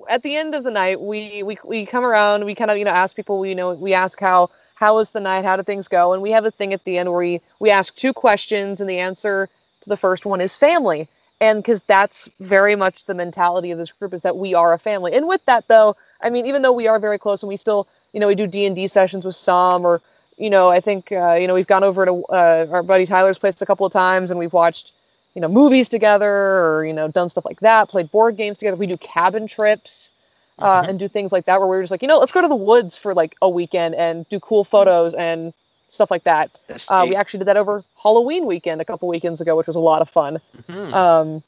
[0.08, 2.84] at the end of the night we we, we come around we kind of you
[2.84, 5.88] know ask people we know we ask how how was the night how did things
[5.88, 8.80] go and we have a thing at the end where we we ask two questions
[8.80, 9.48] and the answer
[9.80, 11.08] to the first one is family
[11.40, 14.78] and because that's very much the mentality of this group is that we are a
[14.78, 17.56] family and with that though i mean even though we are very close and we
[17.56, 20.00] still you know we do d&d sessions with some or
[20.36, 23.38] you know i think uh, you know we've gone over to uh, our buddy tyler's
[23.38, 24.92] place a couple of times and we've watched
[25.34, 28.76] you know movies together or you know done stuff like that played board games together
[28.76, 30.12] we do cabin trips
[30.60, 30.88] uh, Mhm.
[30.88, 32.56] and do things like that where we're just like you know let's go to the
[32.56, 35.52] woods for like a weekend and do cool photos and
[35.88, 36.58] stuff like that
[36.88, 39.80] uh, we actually did that over halloween weekend a couple weekends ago which was a
[39.80, 40.92] lot of fun Mhm.
[40.92, 41.42] um,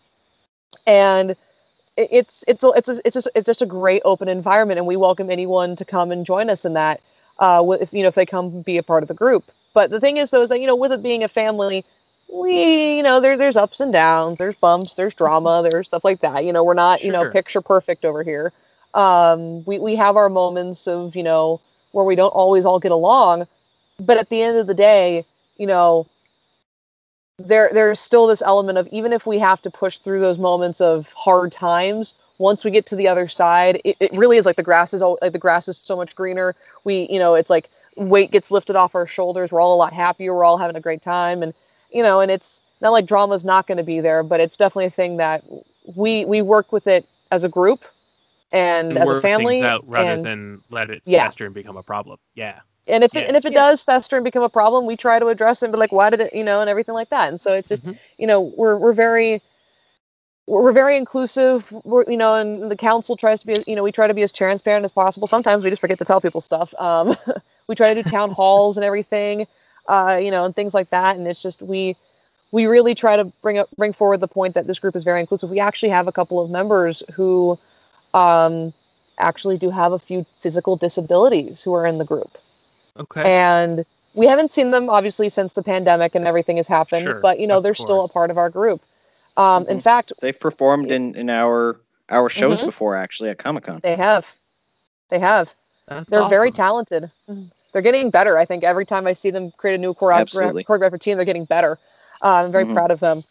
[0.87, 1.31] and
[1.97, 4.87] it, it's it's a, it's a, it's just it's just a great open environment, and
[4.87, 7.01] we welcome anyone to come and join us in that.
[7.39, 9.51] Uh, if you know if they come be a part of the group.
[9.73, 11.85] But the thing is, though, is that you know with it being a family,
[12.33, 16.21] we you know there there's ups and downs, there's bumps, there's drama, there's stuff like
[16.21, 16.45] that.
[16.45, 18.53] You know we're not you know picture perfect over here.
[18.95, 21.61] Um, we we have our moments of you know
[21.93, 23.47] where we don't always all get along,
[24.01, 25.25] but at the end of the day,
[25.57, 26.07] you know
[27.39, 30.81] there there's still this element of even if we have to push through those moments
[30.81, 34.57] of hard times once we get to the other side it, it really is like
[34.57, 36.55] the grass is all like the grass is so much greener.
[36.85, 39.53] We you know it's like weight gets lifted off our shoulders.
[39.53, 40.35] We're all a lot happier.
[40.35, 41.43] We're all having a great time.
[41.43, 41.55] And
[41.93, 44.87] you know and it's not like drama's not going to be there but it's definitely
[44.87, 45.45] a thing that
[45.95, 47.85] we we work with it as a group
[48.53, 51.27] and, and as a family things out rather and, than let it Yeah.
[51.27, 52.19] fester and become a problem.
[52.35, 53.29] Yeah and if it Yeah.
[53.29, 55.73] and if it does fester and become a problem we try to address it and
[55.73, 57.29] be like why did it you know and everything like that.
[57.29, 57.99] And so it's just Mhm.
[58.19, 59.43] you know we're we're very
[60.47, 61.71] we're we're very inclusive.
[61.85, 64.23] We're, you know and the council tries to be you know we try to be
[64.23, 65.27] as transparent as possible.
[65.27, 66.75] Sometimes we just forget to tell people stuff.
[66.79, 67.17] Um
[67.69, 69.47] we try to do town halls and everything
[69.89, 71.17] uh you know and things like that.
[71.17, 71.97] And it's just we
[72.53, 75.21] we really try to bring up bring forward the point that this group is very
[75.21, 75.51] inclusive.
[75.51, 77.59] We actually have a couple of members who
[78.15, 78.73] um
[79.19, 82.39] actually do have a few physical disabilities who are in the group.
[83.01, 83.23] Okay.
[83.25, 83.85] And
[84.15, 87.47] we haven't seen them obviously since the pandemic and everything has happened, Sure, but you
[87.47, 88.83] know, they're still a part of our group.
[89.37, 89.83] Um, In Mhm.
[89.83, 91.81] fact, They've performed in, in our
[92.11, 92.67] our shows Mhm.
[92.67, 93.81] before, actually, at Comic Con.
[93.83, 94.35] they have.
[95.11, 95.55] They have.
[95.87, 97.11] That's They're very talented.
[97.73, 98.37] They're getting better.
[98.37, 100.65] I think every time I see them create a new choreo- Absolutely.
[100.65, 101.79] choreographed routine, they're getting better.
[102.21, 102.75] Uh, I'm very Mhm.
[102.75, 103.23] proud of them.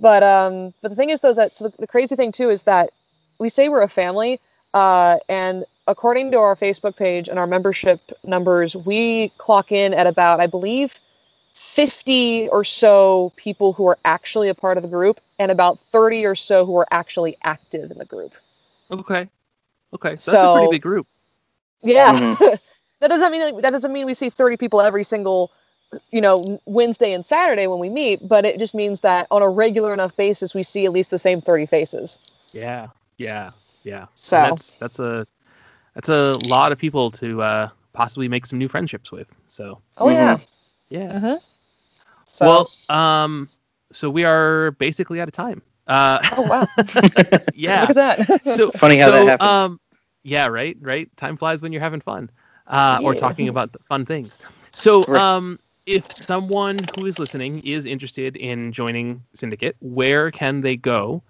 [0.00, 2.50] But um, but the thing is, though, is that so the, the crazy thing too
[2.50, 2.92] is that
[3.38, 4.40] we say we're a family,
[4.74, 10.06] uh, and according to our Facebook page and our membership numbers, we clock in at
[10.06, 11.00] about, I believe,
[11.54, 16.24] 50 or so people who are actually a part of the group, and about 30
[16.24, 18.32] or so who are actually active in the group.
[18.90, 19.28] Okay.
[19.94, 20.16] Okay.
[20.18, 21.06] So, that's a pretty big group.
[21.82, 22.14] Yeah.
[22.36, 22.58] Mhm.
[23.00, 25.50] that doesn't mean that doesn't mean we see 30 people every single
[26.10, 29.48] you know Wednesday and Saturday when we meet, but it just means that on a
[29.50, 32.18] regular enough basis we see at least the same 30 faces.
[32.52, 32.88] Yeah.
[33.18, 33.50] Yeah.
[33.82, 34.06] Yeah.
[34.14, 35.26] So- And that's that's a
[35.94, 39.28] that's a lot of people to uh, possibly make some new friendships with.
[39.48, 40.38] So Oh yeah.
[40.88, 41.12] yeah.
[41.12, 41.40] Mhm.
[42.26, 43.48] So Well, um,
[43.92, 45.62] so we are basically out of time.
[45.86, 46.66] Uh, oh wow.
[47.52, 47.80] yeah.
[47.82, 48.46] Look at that.
[48.46, 49.50] so Funny how that happens.
[49.50, 49.80] Um,
[50.22, 51.14] yeah, right, right.
[51.16, 52.30] Time flies when you're having fun,
[52.66, 54.38] uh, or talking about the fun things.
[54.72, 55.20] So, Right.
[55.20, 61.22] um, if someone who is listening is interested in joining Syndicate, where can they go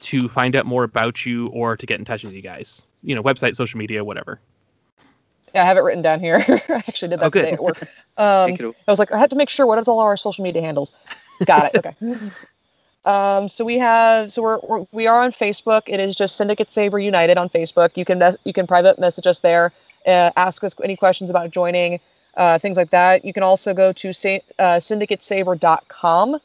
[0.00, 2.86] to find out more about you or to get in touch with you guys?
[3.02, 4.40] You know, website, social media, whatever.
[5.54, 6.44] yeah, I have it written down here.
[6.48, 7.86] I actually did that Oh, today at work.
[8.18, 8.74] Um, it away.
[8.86, 10.90] I was like, I had to make sure what is all our social media handles.
[11.46, 11.86] Got it.
[11.86, 11.94] Okay.
[13.04, 15.82] Um, so we have, so we're, we're we are on Facebook.
[15.86, 17.96] It is just Syndicate Saber United on Facebook.
[17.96, 19.72] You can mes- you can private message us there,
[20.06, 22.00] uh, ask us any questions about joining,
[22.36, 23.24] uh, things like that.
[23.24, 26.40] You can also go to sa- uh, syndicatesaber.com.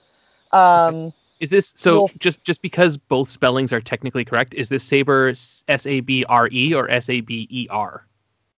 [0.54, 1.14] Um,
[1.44, 1.92] Is this so?
[1.94, 5.28] You'll- just just because both spellings are technically correct, is this Saber
[5.68, 8.06] S A B R E or S A B E R?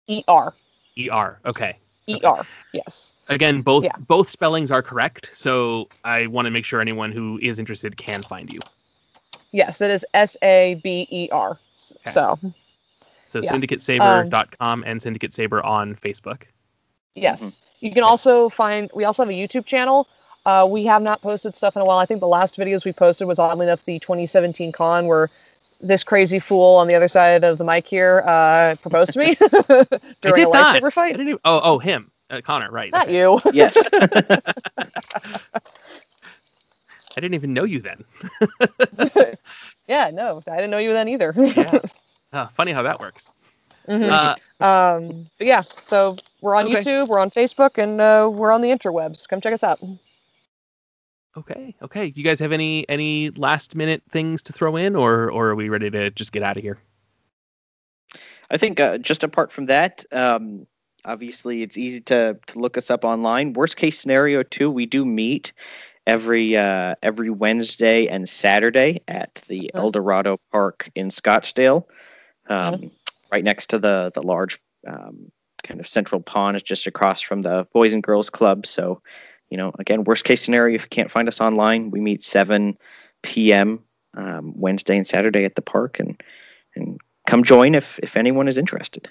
[0.07, 0.53] E R.
[0.95, 1.09] E R.
[1.09, 1.09] ER.
[1.09, 1.39] E R.
[1.47, 1.77] Okay.
[2.07, 2.45] ER.
[2.73, 3.13] Yes.
[3.29, 3.89] Again, both Yeah.
[4.07, 8.21] both spellings are correct, so I want to make sure anyone who is interested can
[8.21, 8.59] find you.
[9.51, 11.59] Yes, it is S A B E R.
[11.73, 12.11] S- Okay.
[12.11, 12.39] So
[13.27, 13.51] So Yeah.
[13.51, 16.43] syndicatesaber.com and Syndicate Saber on Facebook.
[17.15, 17.59] Yes.
[17.79, 20.07] You can also find, we also have a YouTube channel.
[20.45, 21.97] Uh, we have not posted stuff in a while.
[21.97, 25.29] I think the last videos we posted was oddly enough the 2017 con where
[25.81, 29.35] this crazy fool on the other side of the mic here uh, proposed to me
[30.21, 31.11] during a lightsaber I fight.
[31.13, 32.91] didn't even- oh, oh, him, uh, Connor, right?
[32.91, 33.17] Not okay.
[33.17, 33.41] you.
[33.53, 33.75] Yes.
[37.17, 38.03] I didn't even know you then.
[39.87, 41.33] yeah, no, I didn't know you then either.
[41.37, 41.79] Yeah.
[42.33, 43.31] Uh, funny how that works.
[43.87, 44.09] Mhm.
[44.09, 46.75] Uh, Um, but yeah, so we're on Okay.
[46.75, 49.27] YouTube, we're on Facebook, and uh, we're on the interwebs.
[49.29, 49.79] Come check us out.
[51.37, 52.09] Okay, okay.
[52.09, 55.55] Do you guys have any any last minute things to throw in, or or are
[55.55, 56.77] we ready to just get out of here?
[58.51, 60.67] I think uh, just apart from that, um,
[61.05, 63.53] obviously it's easy to to look us up online.
[63.53, 65.53] Worst case scenario too, we do meet
[66.07, 69.79] every uh, every Wednesday and Saturday at the Mhm.
[69.79, 71.85] El Dorado Park in Scottsdale,
[72.47, 72.91] um,
[73.31, 75.31] right next to the the large um,
[75.63, 76.55] kind of central pond.
[76.57, 78.65] It's just across from the Boys and Girls Club.
[78.67, 79.01] So,
[79.49, 82.77] you know, again, worst case scenario, if you can't find us online, we meet 7
[83.23, 83.79] p.m.
[84.15, 86.21] Um, Wednesday and Saturday at the park, and
[86.75, 89.09] and come join if if anyone is interested.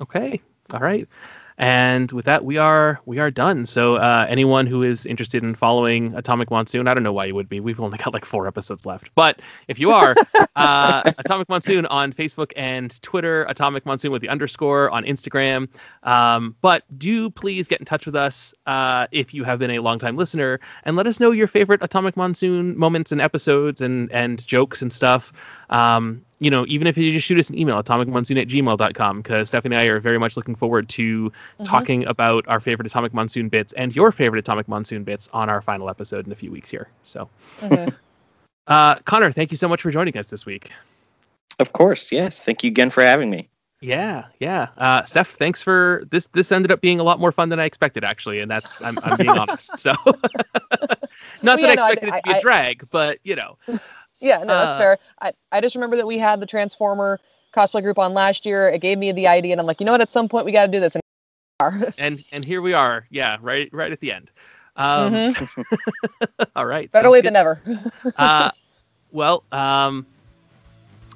[0.00, 0.40] Okay.
[0.72, 1.08] All right.
[1.58, 3.66] And with that, we are we are done.
[3.66, 7.34] So uh, anyone who is interested in following Atomic Monsoon, I don't know why you
[7.34, 7.58] would be.
[7.58, 10.14] We've only got like four episodes left, but if you are,
[10.56, 15.68] uh, Atomic Monsoon on Facebook and Twitter, Atomic Monsoon with the underscore on Instagram.
[16.04, 19.80] Um, but do please get in touch with us uh, if you have been a
[19.80, 24.46] longtime listener and let us know your favorite Atomic Monsoon moments and episodes and and
[24.46, 25.32] jokes and stuff.
[25.70, 29.48] Um, you know, even if you just shoot us an email, atomicmonsoon at gmail.com, because
[29.48, 31.32] Stephanie and I are very much looking forward to
[31.64, 35.60] talking about our favorite Atomic Monsoon bits and your favorite Atomic Monsoon bits on our
[35.60, 36.88] final episode in a few weeks here.
[37.02, 37.28] So,
[37.60, 37.92] Mhm.
[38.68, 40.70] uh, Connor, thank you so much for joining us this week.
[41.58, 42.42] Of course, yes.
[42.42, 43.48] Thank you again for having me.
[43.80, 44.68] Yeah, yeah.
[44.76, 46.26] Uh, Steph, thanks for this.
[46.32, 48.98] This ended up being a lot more fun than I expected, actually, and that's I'm,
[49.04, 49.78] I'm being honest.
[49.78, 49.94] So,
[51.42, 53.36] not that yeah, I no, I- expected it to be I- a drag, but you
[53.36, 53.56] know,
[54.20, 54.98] yeah, no, that's uh, fair.
[55.20, 57.20] I, I just remember that we had the Transformer
[57.54, 58.68] cosplay group on last year.
[58.68, 60.00] It gave me the idea, and I'm like, you know what?
[60.00, 60.96] At some point, we got to do this.
[61.60, 61.60] And
[61.98, 63.06] and and here we are.
[63.10, 64.30] Yeah, right right at the end.
[64.76, 66.42] Um, mm-hmm.
[66.56, 66.90] all right.
[66.92, 67.60] Better late than never.
[68.16, 68.52] uh,
[69.10, 70.06] well, um,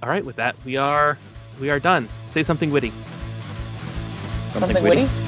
[0.03, 0.25] all right.
[0.25, 1.17] With that, we are
[1.61, 2.09] we are done.
[2.27, 2.93] Say something witty.
[4.51, 5.03] Something, something witty.
[5.03, 5.23] witty?